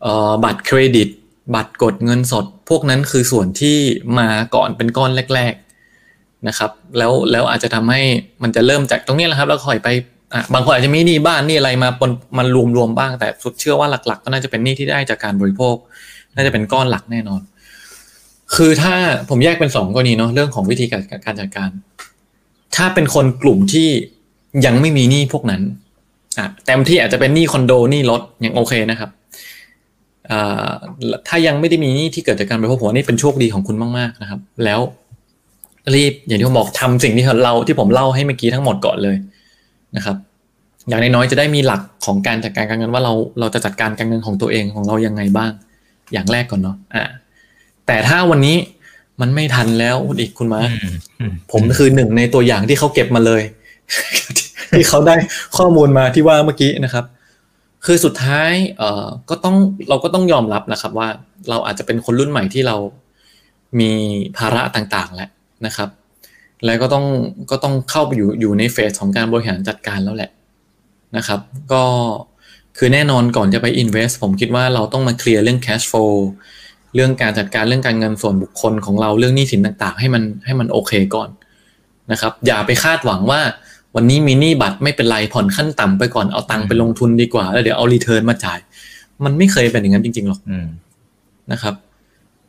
[0.02, 1.10] เอ่อบัตรเครดิต
[1.56, 3.78] บัตรกดเงินสดพวกนั้นคือส่วนที่
[4.20, 5.54] มาก่อนเป็นก้อนแรก
[6.00, 8.02] ๆนะครับ แล้วแล้วอาจจะทำให้
[8.44, 9.90] มันจะเริ่มจากตรงนี้แหละครับ แล้วค่อยไป
[10.54, 12.48] บางคนอาจจะมีหนี้บ้านหนี้อะไรมาปนมัน
[12.78, 15.76] รวมๆบ้างแต่สุดเชื่อว่าหลัก ๆ ก็น่าจะเป็นหนี้ที่ได้จากการบริโภค
[16.36, 17.42] น่าจะเป็นก้อนหลักแน่นอน
[18.56, 18.96] คือถ้า
[19.30, 21.70] ผมแยกเป็นสองกรณีเนาะเรื่องของวิธีการการจัดการ
[22.76, 23.90] ถ้าเป็นคนกลุ่มที่
[24.66, 25.62] ยังไม่มีหนี้พวกนั้น
[26.38, 29.10] อะเต็มที่อาจจะเป็นหนี้คอนโดหนี้รถยังโอเคนะครับ
[31.28, 34.80] ถ้ายังไม่ได้มีหนี้ที่เกิดจากการบริโภคผมว่านี่เป็นโชคดีของคุณมากๆนะครับ แล้ว
[35.96, 39.16] รีบอย่างที่ผมบอกทำสิ่งที่เราที่ผมเล่าให้เมื่อกี้ทั้งหมดก่อนเลย
[39.96, 40.16] นะครับ
[40.88, 45.52] อย่างน้อยๆจะได้มีหลักของการจัดการการเงินว่าเราเราจะจัดการการเงินของตัวเองของเรายังไงบ้าง
[46.14, 47.04] อย่างแรกก่อนเนาะอ่า
[47.88, 48.56] แต่ถ้าวันนี้
[49.22, 50.62] มันไม่ทันแล้วอีกคุณมา
[51.52, 53.42] ผมคือหนึ่งในตัวอย่างที่เขาเก็บมาเลย
[54.78, 55.16] ที่เขาได้
[55.58, 57.06] ข้อมูลมาที่ว่าเมื่อกี้นะครับ
[57.86, 59.56] คือสุดท้ายเอ่อก็ต้อง
[59.90, 61.08] เราก็ต้องยอมรับนะครับว่า
[61.50, 62.76] เราอาจจะเป็นคนรุ่นใหม่ที่เรา
[63.80, 63.92] มี
[64.38, 65.30] ภาระต่างๆแล้ว
[65.66, 65.90] นะครับ
[66.66, 67.06] แล้วก็ต้อง
[67.52, 70.32] ก็ต้องเข้าไปอยู่อยู่ในเฟสของการบริหารจัดการแล้วแหละ
[71.18, 71.40] นะครับ
[71.74, 71.84] ก็
[72.78, 76.16] คือแน่นอนก่อนจะไป invest ผมคิดว่าเราต้องมาเคลียร์เรื่อง cash flow
[76.96, 81.30] เรื่องการจัดการเรื่องการเงินส่วนบุคคลของเราเรื่องหนี้สินต่างๆ ให้มันให้มันโอเคก่อน
[82.12, 83.42] นะครับ อย่าไปคาดหวังว่า
[83.96, 88.60] วันนี้มีหนี้บัตรไม่เป็นไรผ่อนขั้นต่ำไปก่อนเอาตังค์ไปลงทุนดีกว่า แล้วเดี๋ยวเอา return มาจ่าย
[89.24, 90.40] มันไม่เคยเป็นอย่างนั้นจริง ๆหรอก
[91.52, 91.76] นะครับ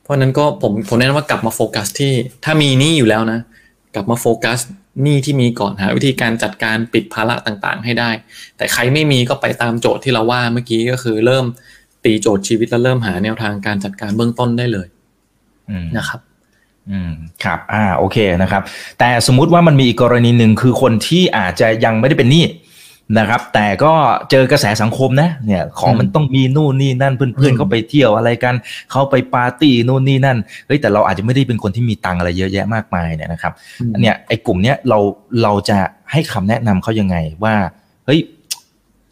[0.03, 2.13] เพราะนั้นก็ผมผมแนะนำว่ากลับมาโฟกัสที่
[2.45, 3.39] ถ้ามีหนี้อยู่แล้วนะ
[3.95, 4.59] กลับมาโฟกัส
[5.03, 8.11] หนี้ที่มีก่อนหาวิธีการจัดการปิดภาระต่างๆ ให้ได้
[8.57, 11.45] แต่ใครไม่มีก็ไปตามโจทย์ที่เราว่าเมื่อกี้ก็คือเริ่ม
[12.05, 14.89] ตีโจทย์ชีวิตแล้วเริ่มหาแนวทางการจัดการเบื้องต้นได้เลย
[15.99, 16.21] นะครับ
[16.91, 17.11] อืม
[17.45, 18.63] ครับ อ่า โอเคนะครับ
[18.99, 22.45] แต่สมมุติว่ามันมีอีกกรณีหนึ่งคือคนที่อาจจะยังไม่ได้เป็นหนี้
[23.19, 23.93] นะครับ แต่ก็
[24.31, 28.55] เจอกระแสสังคมนะ เนี่ย ของมันต้องมีนู่นนี่นั่นเพื่อนๆเขาไปเที่ยวอะไรกัน
[28.91, 33.53] เขาไปปาร์ตี้นู่นนี่นั่นเฮ้ยแต่เราอาจจะไม่ได้เป็นคนที่มีตังอะไรเยอะแยะมากมายเนี่ยนะครับ
[34.01, 34.99] เนี่ยไอ้กลุ่มเนี้ยเรา
[35.43, 35.79] เราจะ
[36.13, 37.55] ให้คำแนะนำเขายังไงว่า
[38.07, 38.21] เฮ้ย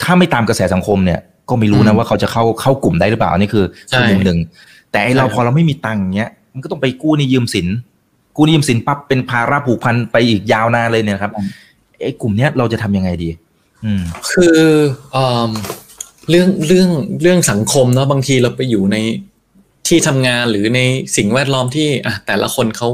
[0.02, 3.64] ถ้าไม่ตามกระแสสังคมเนี่ย ก็ไม่รู้นะว่าเขาจะเข้าเข้ากลุ่มได้หรือเปล่านี่คือ
[4.10, 4.38] มุมหนึ่ง
[4.92, 7.66] แต่เราพอเราไม่มีตังเนี้ย มันก็ต้องไปกู้นี่ยืมสิน
[8.36, 11.32] กู้นี่ยืมสินปั๊บเป็นภาระผูกพันไปอีกยาวนานเลยเนี่ยครับ
[12.02, 13.30] ไอ้กลุ่มเนี้ยเราจะทำยังไงดี
[13.84, 14.58] อืม คือ
[16.30, 16.88] เรื่องเรื่อง
[17.22, 18.96] เรื่องสังคมเนาะบางทีเราไปอยู่ใน
[19.88, 20.80] ที่ทำงานหรือใน
[21.16, 22.88] สิ่งแวดล้อมที่อะแต่ละคนเขา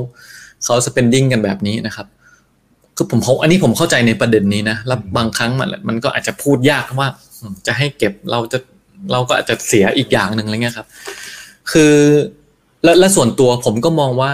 [0.65, 2.07] เขา spending กันแบบนี้นะครับ
[2.97, 7.09] คือผมเขาอันนี้ผมเข้าใจในประเด็นนี้นะแล้วบางครั้งมันมันก็อาจจะพูดยากว่า
[7.67, 8.59] จะให้เก็บเราจะ
[9.13, 10.87] เราก็อาจจะเสียอีกอย่างหนึ่งอะไรเงี้ยครับ
[11.73, 11.95] คือ
[12.85, 14.33] และและส่วนตัวผมก็มองว่า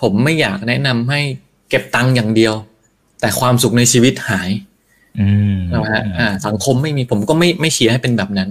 [0.00, 1.20] ผมไม่อยากแนะนำให้
[1.68, 2.54] เก็บตังค์อย่างเดียว
[3.20, 4.50] แต่ความสุขในชีวิตหาย
[5.20, 8.48] อืมนะฮะอ่าสังคมไม่มีผมก็ไม่ไม่เชียร์ให้เป็นแบบนั้น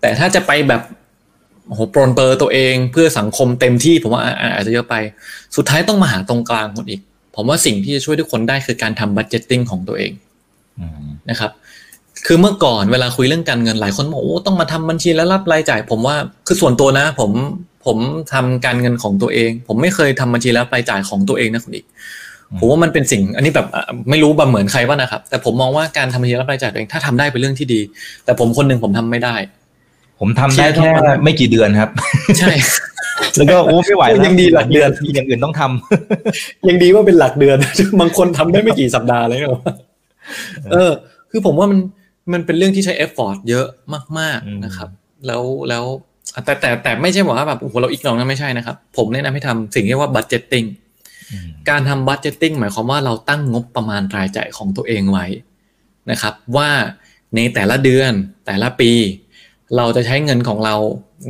[0.00, 0.82] แต่ถ้าจะไปแบบ
[1.66, 4.94] โอ้โหปรนเปรอตัวเองเพื่อสังคมเต็มที่ผมว่าอ่าอ่าอาจจะเยอะไป
[5.56, 7.00] สุดท้ายต้องมาหาตรงกลางคนอีก
[7.36, 10.12] ผมว่าสิ่งที่จะช่วยทุกคนได้คือการทำ budgeting ของตัวเอง
[10.78, 11.50] อืมนะครับ
[12.26, 17.30] คือเมื่อก่อนเวลาคุยเรื่องการเงินหลายคนบอกโอ้ต้องมาทำบัญชีรายรับรายจ่าย ผมว่าคือส่วนตัวนะ ผม
[17.86, 17.98] ผม
[18.32, 21.86] ทำการเงินของตัวเอง ผมไม่เคยทำบัญชีรายรับรายจ่ายของตัวเองนะคุณเอก
[22.58, 27.80] ผมว่ามันเป็นสิ่งอันนี้แบบอะไม่รู้แบบเหมือนใครว่านะครับ แต่ผมมองว่าการทำบัญชีรายรับรายจ่ายตัวเองถ้าทำได้เป็นเรื่องที่ดี
[28.24, 29.34] แต่ผมคนหนึ่งผมทำไม่ได้
[30.20, 30.90] ผมทำได้แค่
[31.24, 31.90] ไม่กี่เดือนครับ
[32.38, 32.52] ใช่
[33.36, 37.58] แล้วก็โอ้ไม่ไหวแล้วยังดีหลักเดือนมีอย่างอื่นต้องทำยังดีว่าเป็นหลักเดือน
[38.00, 39.62] บางคนทำได้ไม่กี่สัปดาห์เลยนะ
[40.72, 40.90] เออ
[41.30, 41.78] คือผมว่ามัน
[42.32, 43.66] มันเป็นเรื่องที่ใช้ effort เยอะ
[44.18, 44.88] มากอืมๆนะครับ
[45.26, 45.84] แล้วแล้ว
[46.44, 50.64] แต่แต่แต่ไม่ใช่บอกว่าแบบโอ้โหเรา ignore อันนั้นไม่ใช่นะครับ ผมแนะนำให้ทำสิ่งที่เรียกว่า budgeting
[51.70, 55.26] การทำ budgeting หมายความว่าเราตั้งงบประมาณรายจ่ายของตัวเองไว้
[56.10, 56.70] นะครับ ว่า
[57.36, 58.12] ในแต่ละเดือน
[58.46, 58.92] แต่ละปี
[59.76, 60.74] เราจะใช้เงินของเรา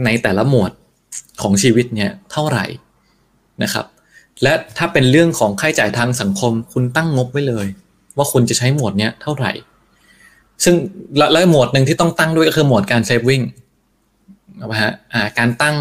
[0.05, 0.73] ในแต่ละหมวด
[1.43, 2.65] ของชีวิตเนี่ยเท่าไหร่
[3.63, 3.87] นะครับ
[4.43, 7.67] และถ้าเป็นเรื่องของค่าใช้จ่ายทางสังคม คุณตั้งงบไว้เลย
[8.17, 9.53] ว่าคุณจะใช้หมวดเนี้ยเท่าไหร่
[10.65, 10.75] ซึ่ง
[11.17, 13.43] และและหมวดหนึ่งที่ต้องตั้งด้วยก็คือหมวดการ saving
[14.61, 14.93] นะฮะ
[15.39, 15.77] การตั้ง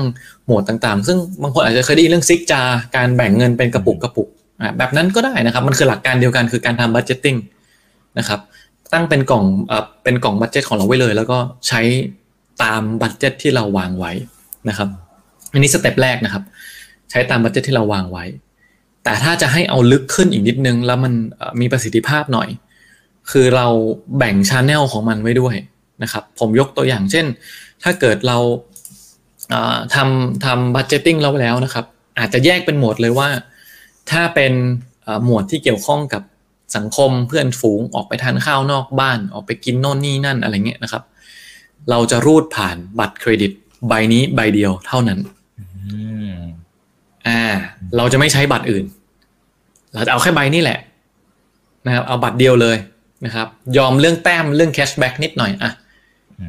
[0.46, 2.62] หมวดต่างๆ ซึ่งบางคนอาจจะเคยได้ยินเรื่อง six jars
[2.96, 4.30] การแบ่งเงินเป็นกระปุกกระปุก
[4.78, 7.38] แบบนั้นก็ได้นะครับ มันคือหลักการเดียวกันคือการทำ budgeting
[8.20, 8.40] นะครับ
[8.94, 9.46] ตั้งเป็นกล่อง
[10.04, 11.38] เป็นกล่อง budget ของเราไว้เลย แล้วก็
[11.68, 11.82] ใช้
[12.64, 14.12] ตาม budget ที่เราวางไว้
[14.70, 14.90] นะครับ
[15.54, 16.44] อันนี้ step แรกนะครับ
[17.10, 18.26] ใช้ตาม budget ที่เราวางไว้
[19.04, 21.14] แต่ถ้าจะให้เอาลึกขึ้นอีกนิดนึง แล้วมัน
[21.60, 22.50] มีประสิทธิภาพหน่อย
[23.32, 23.68] คือเรา
[24.18, 25.56] แบ่ง channel ของมันไว้ด้วย
[26.04, 27.26] นะครับ ผมยกตัวอย่างเช่น
[27.84, 28.38] ถ้าเกิดเรา
[29.96, 31.86] ทำทำ budgeting เราไว้แล้วนะครับ
[32.20, 33.30] อาจจะแยกเป็นหมวดเลยว่า
[34.12, 34.54] ถ้าเป็น
[35.04, 36.24] เอ่อหมวดที่เกี่ยวข้องกับ
[36.76, 41.04] สังคมเพื่อนฝูงออกไปทานข้าวนอกบ้าน ออกไปกินโน่นนี่นั่นอะไรเงี้ยนะครับ
[41.90, 43.52] เราจะรูดผ่านบัตรเครดิต
[43.88, 45.20] ใบนี้ใบเดียวเท่านั้น
[45.60, 45.66] อื
[46.32, 46.34] ม
[47.28, 47.42] อ่า
[47.98, 48.86] เราจะไม่ใช้บัตรอื่น
[49.94, 50.80] เราจะเอาแค่ใบนี่แหละ
[51.86, 52.78] นะครับ เอาบัตรเดียวเลย
[53.26, 55.72] นะครับ ยอมเรื่องแต้มเรื่อง cashback นิดหน่อยอะ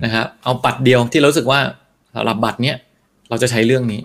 [0.05, 1.61] นะครับ เอาบัตรเดียวที่เรารู้สึกว่า
[2.15, 2.77] สำหรับบัตรเนี้ย
[3.31, 4.01] เราจะใช้เรื่องนี้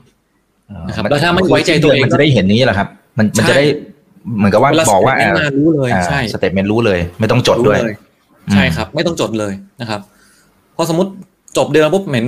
[0.88, 3.66] นะครับแล้วถ้าไม่ไว้ใจตัวเองมันจะได้เห็นนี้แหละครับ มันมันจะได้
[4.38, 7.96] เหมือนกับว่าเวลาบอกว่า statement มารู้เลยใช่ statement รู้เลย ไม่ต้องจดด้วยรู้เลย
[8.54, 10.02] ใช่ครับ ไม่ต้องจดเลยนะครับ
[10.76, 11.12] พอสมมติ
[11.58, 12.26] จบเดือนปุ๊บเห็น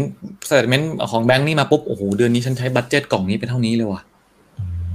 [0.48, 4.02] statement ของแบงค์นี่มาปุ๊บโอ้โหเดือนนี้ฉันใช้ budget กล่องนี้ไปเท่านี้เลยว่ะ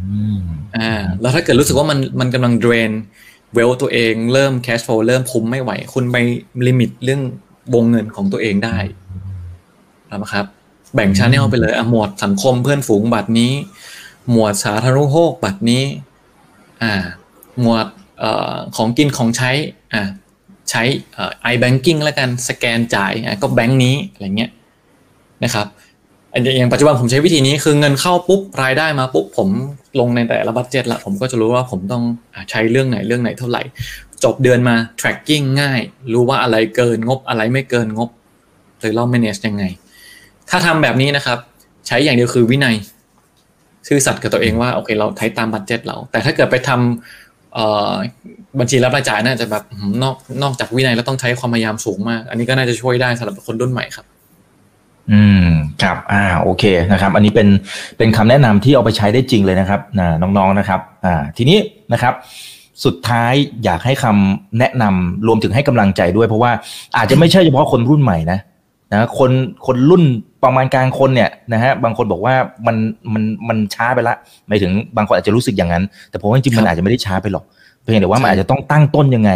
[0.09, 0.39] อืม
[0.77, 2.93] อ่า แล้วถ้าเกิดรู้สึกว่ามันมันกำลัง drain
[3.55, 6.17] wealth ตัวเองเริ่ม cash flow เริ่มคุมไม่ไหว คุณไป
[6.67, 7.21] limit เรื่อง
[7.75, 8.77] วงเงินของตัวเองได้
[10.11, 10.47] นะครับ
[10.95, 13.53] แบ่ง channel ไปเลยอะหมวดสังคมเพื่อนฝูงบัตรนี้
[14.31, 15.85] หมวดสาธารณูปโภคบัตรนี้
[16.83, 16.93] อ่า
[17.61, 17.87] หมวด
[18.19, 19.51] เอ่อของกินของใช้
[19.93, 20.03] อ่า
[20.71, 24.51] ใช้เอ่อ i-banking แล้วกันสแกนจ่ายอะก็แบงค์นี้อะไรเงี้ย
[25.45, 25.67] นะครับ
[26.33, 29.49] อย่างปัจจุบันผมใช้วิธีนี้คือเงินเข้าปุ๊บรายได้มาปุ๊บผม
[30.01, 33.63] ลงในแต่ละ budget ละผมก็จะรู้ว่าผมต้องอใช้เรื่องไหนเรื่องไหนเท่าไหร่
[34.25, 35.81] จบเดือนมา tracking ง่าย
[36.13, 38.11] รู้ว่าอะไรเกินงบอะไรไม่เกินงบ
[38.81, 39.65] หรือเรา manage ยังไง
[40.51, 41.39] ถ้าทำแบบนี้นะครับ
[41.87, 42.77] ใช้อย่างเดียวคือวินัย
[43.89, 49.65] ซื่อสัตย์กับตัวเองว่าโอเค เราใช้ตาม budget เรา แต่ถ้าเกิดไปทำบัญชีรับรายจ่ายน่าจะแบบ
[50.03, 54.07] นอกนอกจากวินัยแล้วต้องใช้ความพยายามสูงมาก อันนี้ก็น่าจะช่วยได้สำหรับคนรุ่นใหม่ครับ
[55.13, 55.47] อืม
[55.83, 57.49] ครับ อ่า โอเคนะครับ อันนี้เป็น
[57.99, 61.59] เป็นคำแนะนำที่เอาไปใช้ได้จริงเลยนะครับนะน้องๆนะครับ อ่า ทีนี้
[61.93, 62.15] นะครับ
[62.85, 63.33] สุดท้าย
[63.65, 66.53] อยากให้คำแนะนำรวมถึงให้กำลังใจด้วย เพราะว่า
[66.97, 68.39] อาจจะไม่ใช่เฉพาะคนรุ่นใหม่นะ
[68.93, 69.31] นะคน
[69.67, 70.03] คนรุ่น
[70.45, 72.35] ประมาณกลางคนเนี่ยนะฮะบางคนบอกว่า
[72.67, 72.77] มัน
[73.13, 74.15] มันมันช้าไปละ
[74.49, 77.45] หมายถึงบางคนอาจจะรู้สึกอย่างนั้น แต่ผมว่าจริงๆมันอาจจะไม่ได้ช้าไปหรอก
[77.81, 79.33] เพียงแต่ว่ามันอาจจะต้องตั้งต้นยังไง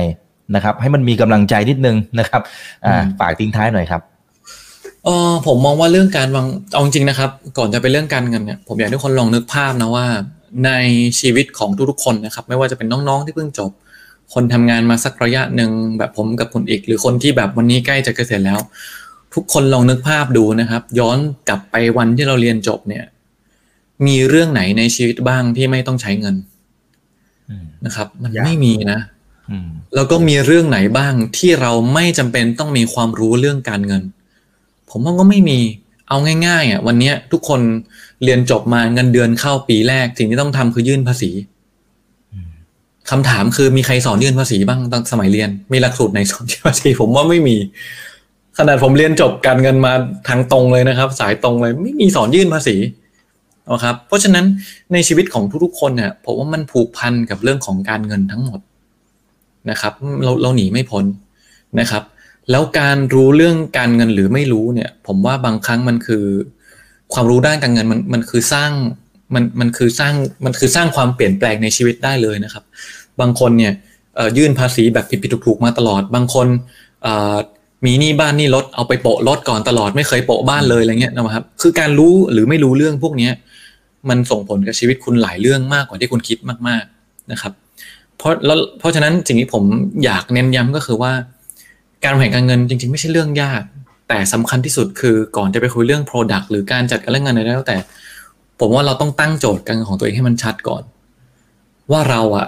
[0.54, 2.40] นะครับ ให้มันมีกำลังใจนิดนึงนะครับ
[2.86, 4.00] อ่าอืมฝากทิ้งท้ายหน่อยครับ
[5.04, 10.06] เออผมมองว่าเรื่องการวางเอาจริงๆนะครับ ก่อนจะไปเรื่องการเงินเนี่ยผมอยากให้ทุกคนลองนึกภาพนะว่า
[10.64, 10.70] ใน
[11.20, 13.70] ชีวิตของทุกๆคนนะครับ ไม่ว่าจะเป็นน้องๆที่เพิ่งจบ
[14.34, 18.58] คนทำงานมาสักระยะหนึ่งแบบผมกับคุณอีก หรือคนที่แบบวันนี้ใกล้จะเกษียณแล้ว
[19.36, 21.18] ทุกคนลองนึกภาพดูนะครับ ย้อน
[21.48, 23.04] กลับไปวันที่เราเรียนจบเนี่ย
[24.06, 26.36] มีเรื่องไหนในชีวิตบ้างที่ไม่ต้องใช้เงิน
[27.86, 29.00] นะครับ มันไม่มีนะ
[29.94, 34.02] แล้วก็มีเรื่องไหนบ้างที่เราไม่จำเป็นต้องมีความรู้เรื่องการเงิน
[34.90, 35.58] ผมว่าก็ไม่มี
[36.08, 37.60] เอาง่ายๆอะวันเนี้ยทุกคน
[38.24, 41.30] เรียนจบมาเงินเดือนเข้าปีแรกสิ่งที่ต้องทำคือยื่นภาษี
[42.32, 42.50] อืม
[43.10, 47.56] คำถามคือมีใครสอนยื่นภาษีบ้างตอนสมัยเรียน มีหลักสูตรไหนสอนยื่นภาษีผมว่าไม่มี
[48.58, 49.92] ขนาดผมเรียนจบการเงินมา
[50.28, 52.76] ทางตรงเลยนะครับ สายตรงเลยไม่มีสอนยื่นภาษี
[53.72, 54.44] นะครับเพราะฉะนั้น
[54.92, 58.60] ในชีวิตของทุกๆคนเนี่ยผมว่ามันผูกพันกับเรื่องของการเงินทั้งหมด
[59.70, 59.92] นะครับ
[60.24, 61.04] เราเราหนีไม่พ้น
[61.80, 62.02] นะครับ
[62.50, 66.24] แล้วการรู้เรื่องการเงินหรือไม่รู้เนี่ย ผมว่าบางครั้งมันคือ
[67.12, 68.70] ความรู้ด้านการเงินมันมันคือสร้าง
[69.34, 70.14] มันมันคือสร้าง
[70.44, 72.64] มันคือสร้างความเปลี่ยนแปลงในชีวิตได้เลยนะครับ
[73.20, 73.72] บางคนเนี่ย
[74.36, 76.46] ยื่นภาษีแบบผิดๆถูกๆมาตลอด บางคน
[77.84, 83.32] มีหนี้บ้านหนี้รถเอาไปโปะรถก่อนตลอดไม่เคยโปะบ้านเลยอะไรเงี้ยนะครับ คือการรู้หรือไม่รู้เรื่องพวกเนี้ย
[84.08, 87.52] มันส่งผลกับชีวิตคุณหลายเรื่องมากกว่าที่คุณคิดมาก ๆนะครับ
[88.18, 89.64] เพราะแล้วเพราะฉะนั้นสิ่งที่ผม
[90.04, 91.12] อยากเน้นย้ำก็คือว่า
[92.04, 93.62] การวางแผนการเงินจริง ๆ ไม่ใช่เรื่องยาก
[94.08, 97.76] แต่สำคัญที่สุดคือก่อนจะไปคุยเรื่อง Product หรือการจัดการเรื่องเงินอะไรแล้วแต่
[98.60, 100.82] ผมว่าเราต้องตั้งโจทย์การเงินของตัวเองให้มันชัดก่อน
[101.92, 102.46] ว่าเราอะ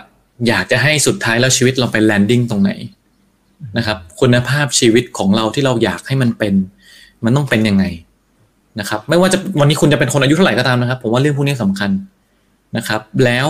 [0.49, 2.71] อยากจะให้สุดท้ายแล้วชีวิตเราไปแลนดิ้งตรงไหน
[3.77, 6.55] นะครับ คุณภาพชีวิตของเราที่เราอยากให้มันเป็น
[7.25, 7.85] มันต้องเป็นยังไง
[8.81, 11.91] นะครับ ไม่ว่าจะวันนี้คุณจะเป็นคนอายุเท่าไหร่ก็ตามนะครับ ผมว่าเรื่องพวกนี้สำคัญ
[12.77, 13.47] นะครับ แล้ว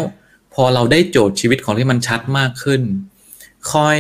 [0.54, 2.82] พอเราได้โจทย์ชีวิตของที่มันชัดมากขึ้น
[3.72, 3.98] ค่อย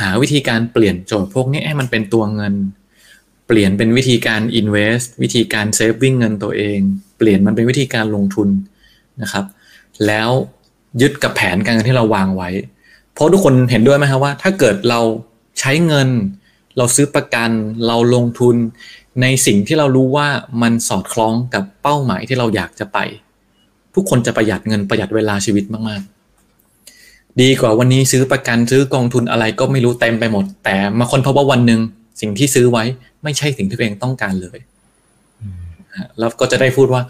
[0.00, 2.54] หาวิธีการเปลี่ยนโจทย์พวกนี้ให้มันเป็นตัวเงิน
[3.46, 6.78] เปลี่ยนเป็นวิธีการ invest วิธีการ saving เงินตัวเอง
[7.18, 8.48] เปลี่ยนมันเป็นวิธีการลงทุน
[9.22, 9.44] นะครับ
[10.06, 10.30] แล้ว
[11.00, 12.50] ยึดกับแผนการเงินที่เราวางไว้
[13.14, 15.00] เพราะทุกคนเห็นด้วยไหมครับว่า ถ้าเกิดเรา
[15.62, 16.08] ใช้เงิน
[16.78, 17.50] เราซื้อประกัน
[17.86, 18.56] เราลงทุน
[19.22, 20.28] ในสิ่งที่เรารู้ว่า
[20.62, 22.98] มันสอดคล้องกับเป้าหมายที่เราอยากจะไป
[23.94, 31.80] ทุกคนจะประหยัดเงินประหยัดเวลาชีวิตมากๆ ดีกว่าวันนี้ซื้อประกันซื้อกองทุนอะไรก็ไม่รู้เต็มไปหมด แต่มาคนพบว่าวันหนึ่ง
[32.20, 32.84] สิ่งที่ซื้อไว้
[33.24, 34.58] ไม่ใช่สิ่งที่ตัวเองต้องการเลย
[36.18, 37.02] แล้วก็จะได้พูดว่า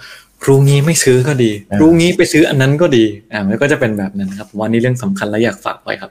[0.47, 6.11] รู้งี้ไม่ซื้อก็ดีรู้งี้ไปซื้ออันนั้นก็ดี อ่ามันก็จะเป็นแบบนั้นครับ วันนี้เรื่องสำคัญและอยากฝากไว้ครับ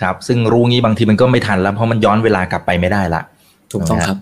[0.00, 3.22] ครับซึ่งรู้งี้บางทีมันก็ไม่ทันแล้วเพราะมันย้อนเวลากลับไปไม่ได้ละ
[3.72, 4.18] ถูกต้องครับ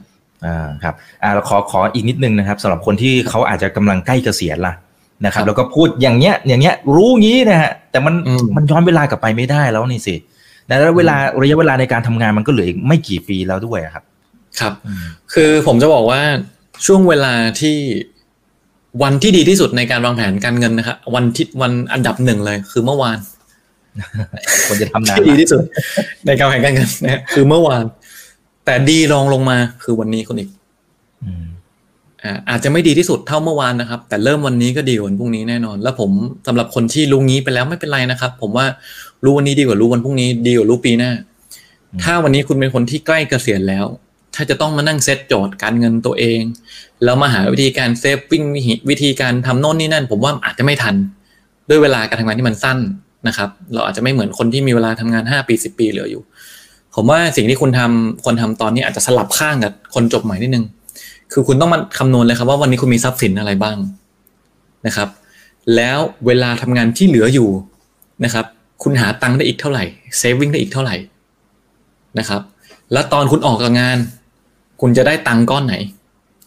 [0.46, 4.72] อ่าครับอ่าเราขอขออีกนิดนึงนะครับสำหรับคนที่เขาอาจจะกำลังใกล้เกษียณละ
[5.24, 8.14] นะครับ แล้วก็พูดอย่างเงี้ยอย่างเงี้ยรู้งี้นะฮะแต่มัน
[8.56, 10.14] มันย้อนเวลากลับไปไม่ได้แล้วนี่สิ
[10.68, 14.04] แล้วเวลาระยะเวลาในการทำงานมันก็เหลืออีกไม่กี่ปีแล้วด้วยครับ
[14.60, 14.72] ครับ
[15.32, 16.20] คือผมจะบอกว่า
[16.86, 17.76] ช่วงเวลาที่
[19.02, 23.18] วันที่ดีที่สุดในการวางแผนการเงินนะครับวันที่วันอันดับหนึ่งเลยคือเมื่อวาน
[24.66, 25.62] ควรจะทำงานที่ดีที่สุด
[26.26, 27.84] ในการวางแผนการเงินนะคือเมื่อวาน
[28.64, 30.50] แต่ดีรองลงมาคือวันนี้คนอีก
[32.50, 36.10] อาจจะไม่ดีที่สุดเท่าเมื่อวานนะครับ แต่เริ่มวันนี้ก็ดีกว่าวันพรุ่งนี้แน่นอน แล้วผม
[36.46, 38.66] สำหรับคนที่รู้งี้ไปแล้วไม่เป็นไรนะครับ ผมว่า
[39.24, 41.10] รู้วันนี้ดีกว่ารู้วันพรุ่งนี้ดีกว่ารู้ปีหน้า
[42.02, 43.86] ถ้าวันนี้คุณเป็นคนที่ใกล้เกษียณแล้ว
[44.34, 46.40] ถ้าจะต้องมานั่งเซตโจทย์การเงินตัวเอง
[47.04, 48.44] แล้วมาหาวิธีการเซฟวิ่ง
[48.90, 50.94] วิธีการทำโน่นนี่นั่น ผมว่าอาจจะไม่ทัน
[51.68, 52.78] ด้วยเวลาการทำงานที่มันสั้น
[53.28, 56.22] นะครับ เราอาจจะไม่เหมือนคนที่มีเวลาทำงานห้าปีสิบปีเหลืออยู่
[56.94, 60.64] ผมว่าสิ่งที่คุณทำคนทำตอนนี้อาจจะสลับข้างกับคนจบใหม่นิดนึง
[61.32, 63.76] คือคุณต้องมาคำนวณเลยครับว่าวันนี้คุณมีทรัพย์สินอะไรบ้าง
[64.86, 65.08] นะครับ
[65.76, 67.48] แล้วเวลาทำงานที่เหลืออยู่
[68.24, 68.44] นะครับ
[68.82, 69.84] คุณหาตังค์ได้อีกเท่าไหร่
[70.16, 70.96] เซฟวิ่งได้อีกเท่าไหร่
[72.18, 72.40] นะครับ
[72.92, 73.98] แล้วตอนคุณออกจากงาน
[74.80, 75.74] คุณจะได้ตังค์ก้อนไหน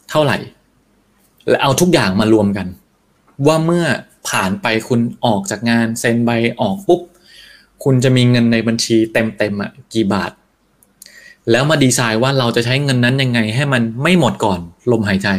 [0.09, 0.37] เท่าไหร่
[1.49, 2.67] และเอาทุกอย่างมารวมกัน
[3.47, 3.85] ว่าเมื่อ
[4.29, 7.01] ผ่านไปคุณออกจากงานเซ็นใบออกปุ๊บ
[7.83, 10.31] คุณจะมีเงินในบัญชีเต็มๆอะกี่บาท
[11.51, 14.59] แล้วมาดีไซน์ว่าเราจะใช้เงินนั้นยังไง ให้มันไม่หมดก่อน
[14.91, 15.29] ลมหายใจ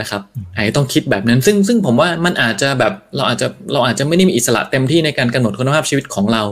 [0.00, 0.22] นะครับ
[0.54, 6.42] ไอ้ต้องคิดแบบนั้น ซึ่งซึ่งผมว่ามันอาจจะแบบเราอาจจะเราอาจจะไม่ได้มีอิสระเต็มที่ในการกำหนดคุณภาพชีวิตของเรา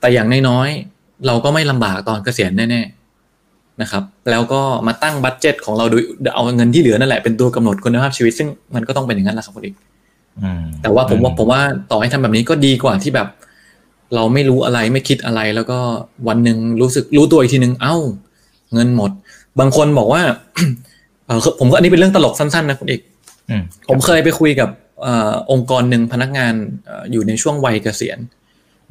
[0.00, 6.02] แต่อย่างน้อยๆเราก็ไม่ลำบากตอนเกษียณแน่ๆนะครับ แล้วก็มาตั้งบัตเจ็ตของเราโดย
[6.34, 9.74] เอาเงินที่เหลือนั่นแหละเป็นตัวกำหนดคุณภาพชีวิต ซึ่งมันก็ต้องเป็นอย่างนั้นแหละครับคุณอีก
[10.82, 13.28] แต่ว่าผมว่าผมว่าต่อให้ทำแบบนี้ก็ดีกว่าที่แบบ
[14.14, 15.78] เราไม่รู้อะไรไม่คิดอะไร แล้วก็
[16.28, 17.96] วันหนึ่งรู้สึกรู้ตัวอีกทีหนึ่งเอ้า
[18.74, 19.10] เงินหมด
[19.60, 20.22] บางคนบอกว่า
[21.26, 23.00] เออผมก็อันนี้เป็นเรื่องตลกสั้นๆนะคุณเอก
[23.88, 24.68] ผมเคยไปคุยกับ
[25.50, 26.54] องค์กรหนึ่งพนักงาน
[27.12, 28.18] อยู่ในช่วงวัยเกษียณ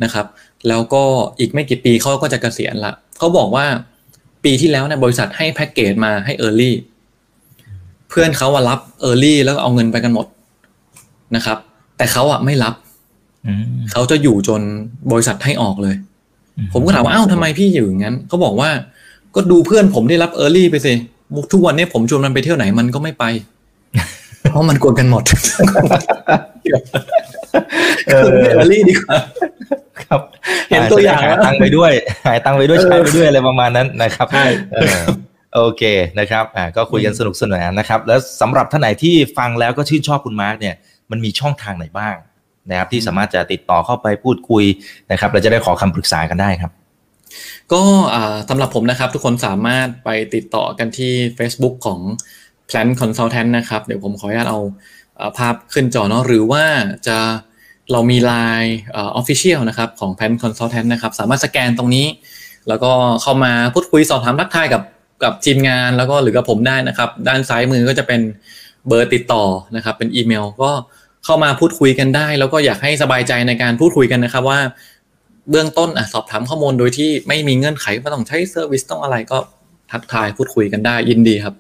[0.04, 0.26] นะครับ
[0.68, 1.04] แล้วก็
[1.40, 3.66] อีกไม่กี่ปีเขาก็จะเกษียณละเขาบอกว่า
[4.44, 6.76] ปีที่แล้วเนี่ยบริษัทให้แพ็กเกจมาให้ early
[8.10, 10.28] เพื่อนเขาว่ารับ early แล้วเอาเงินไปกันหมด
[11.36, 11.58] นะครับ
[11.98, 12.74] แต่เขาอะไม่รับ
[13.92, 14.62] เขาจะอยู่จน
[15.12, 15.96] บริษัทให้ออกเลย
[16.74, 18.70] ผมก็ถามว่าอ้าวทำไมพี่อยู่อย่างนั้นเขาบอกว่า
[19.36, 20.94] ก็ดูเพื่อนผมได้รับ early ไปสิ
[21.52, 23.26] ทุกวันนี้ผมชวนมันไปเที่ยวไหนมันก็ไม่ไป
[24.50, 25.24] เพราะมันจนกันหมด
[28.08, 29.18] early ดีกว่า
[30.02, 30.22] ครับ
[30.70, 31.92] เห็นตัวอย่างหาตังไปด้วย
[32.28, 34.46] หายตังไปด้วยใช้ไปด้วยอะไรประมาณนั้นนะครับใช่
[35.56, 35.84] โอเค
[36.20, 40.76] นะครับอ่าก็คุยกันสนุกสนานนะครับ แล้วสำหรับท่านไหนที่ฟังแล้วก็ชื่นชอบคุณมาร์กเนี่ย
[41.12, 42.16] มันมีช่องทางไหนบ้าง
[42.70, 44.64] นะครับที่สามารถจะติดต่อเข้าไปพูดคุย
[45.12, 46.72] นะครับเราจะได้ขอคำปรึกษากันได้ครับ
[47.72, 47.82] ก็
[48.50, 52.00] สำหรับผมนะครับ ทุกคนสามารถไปติดต่อกันที่ Facebook ของ
[52.70, 54.60] Plan Consultant นะครับ เดี๋ยวผมขออนุญาตเอา
[55.38, 56.64] ภาพขึ้นจอเนาะหรือว่า
[57.08, 57.18] จะ
[57.92, 58.72] เรามี Line
[59.20, 62.08] Official นะครับของ Plan Consultant นะครับ สามารถสแกนตรงนี้
[62.68, 64.84] แล้วก็เข้ามาพูดคุยสอบถามทักทายกับ
[65.24, 68.22] กับทีมงานแล้วก็หรือกับผมได้นะครับ ด้านซ้ายมือก็จะเป็น
[68.88, 69.44] เบอร์ติดต่อ
[69.76, 70.72] นะครับ เป็นอีเมลก็
[71.26, 74.60] เข้ามาพูดคุยกันได้ แล้วก็อยากให้สบายใจในการพูดคุยกันนะครับว่า
[75.50, 79.38] เบื้องต้นอะสอบถามข้อมูลโดยที่ไม่มีเงื่อนไขว่าต้องใช้ service ต้องอะไรก็
[79.92, 81.56] ทักทายพูดคุยกันได้ยินดีครับ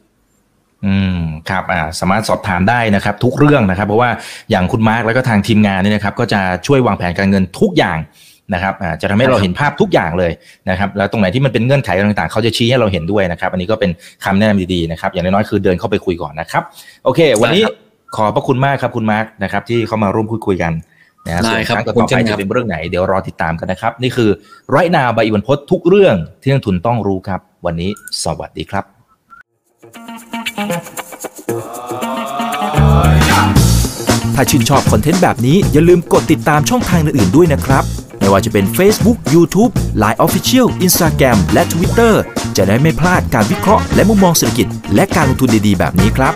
[0.85, 1.19] อืม
[1.49, 4.09] ครับอ่าสามารถสอบถามได้นะครับ ทุกเรื่องนะครับ เพราะว่า
[4.51, 7.97] อย่างคุณมาร์กแล้วก็ทางทีมงานนี่นะครับ ก็จะช่วยวางแผนการเงินทุกอย่าง
[8.53, 10.31] นะครับอ่าจะทำให้เราเห็นภาพทุกอย่างเลย
[10.69, 13.91] นะครับ แล้วตรงไหนที่มันเป็นเงื่อนไขต่างๆ เขาจะชี้ให้เราเห็นด้วยนะครับ อันนี้ก็เป็น
[14.23, 16.63] คำแนะนำดีๆนะครับ อย่างน้อยๆคือเดินเข้าไปคุยก่อนนะครับ
[17.03, 17.63] โอเค วันนี้
[18.15, 20.73] ขอบพระคุณมากครับคุณมาร์กนะครับที่เข้ามาร่วมพูดคุยกัน
[21.27, 24.29] นะส่วนครั้งต่อไปจะเป็นเรื่องไหนเดี๋ยวรอติดตามกันนะครับ นี่คือ
[24.69, 27.89] ไรนาใบอิวันพศทุกเรื่องที่นักทุนต้องรู้ครับ วันนี้
[28.23, 28.85] สวัสดีครับ
[34.35, 37.83] ถ้าชื่นชอบคอนเทนต์แบบนี้อย่าลืมกดติดตามช่องทางอื่นๆด้วยนะครับ
[38.19, 39.71] ไม่ว่าจะเป็น Facebook, YouTube,
[40.01, 42.13] Line Official, Instagram และ Twitter
[42.57, 46.35] จะได้ไม่พลาดการวิเคราะห์และมุมมองเศรษฐกิจ และการลงทุนดีๆ แบบนี้ครับ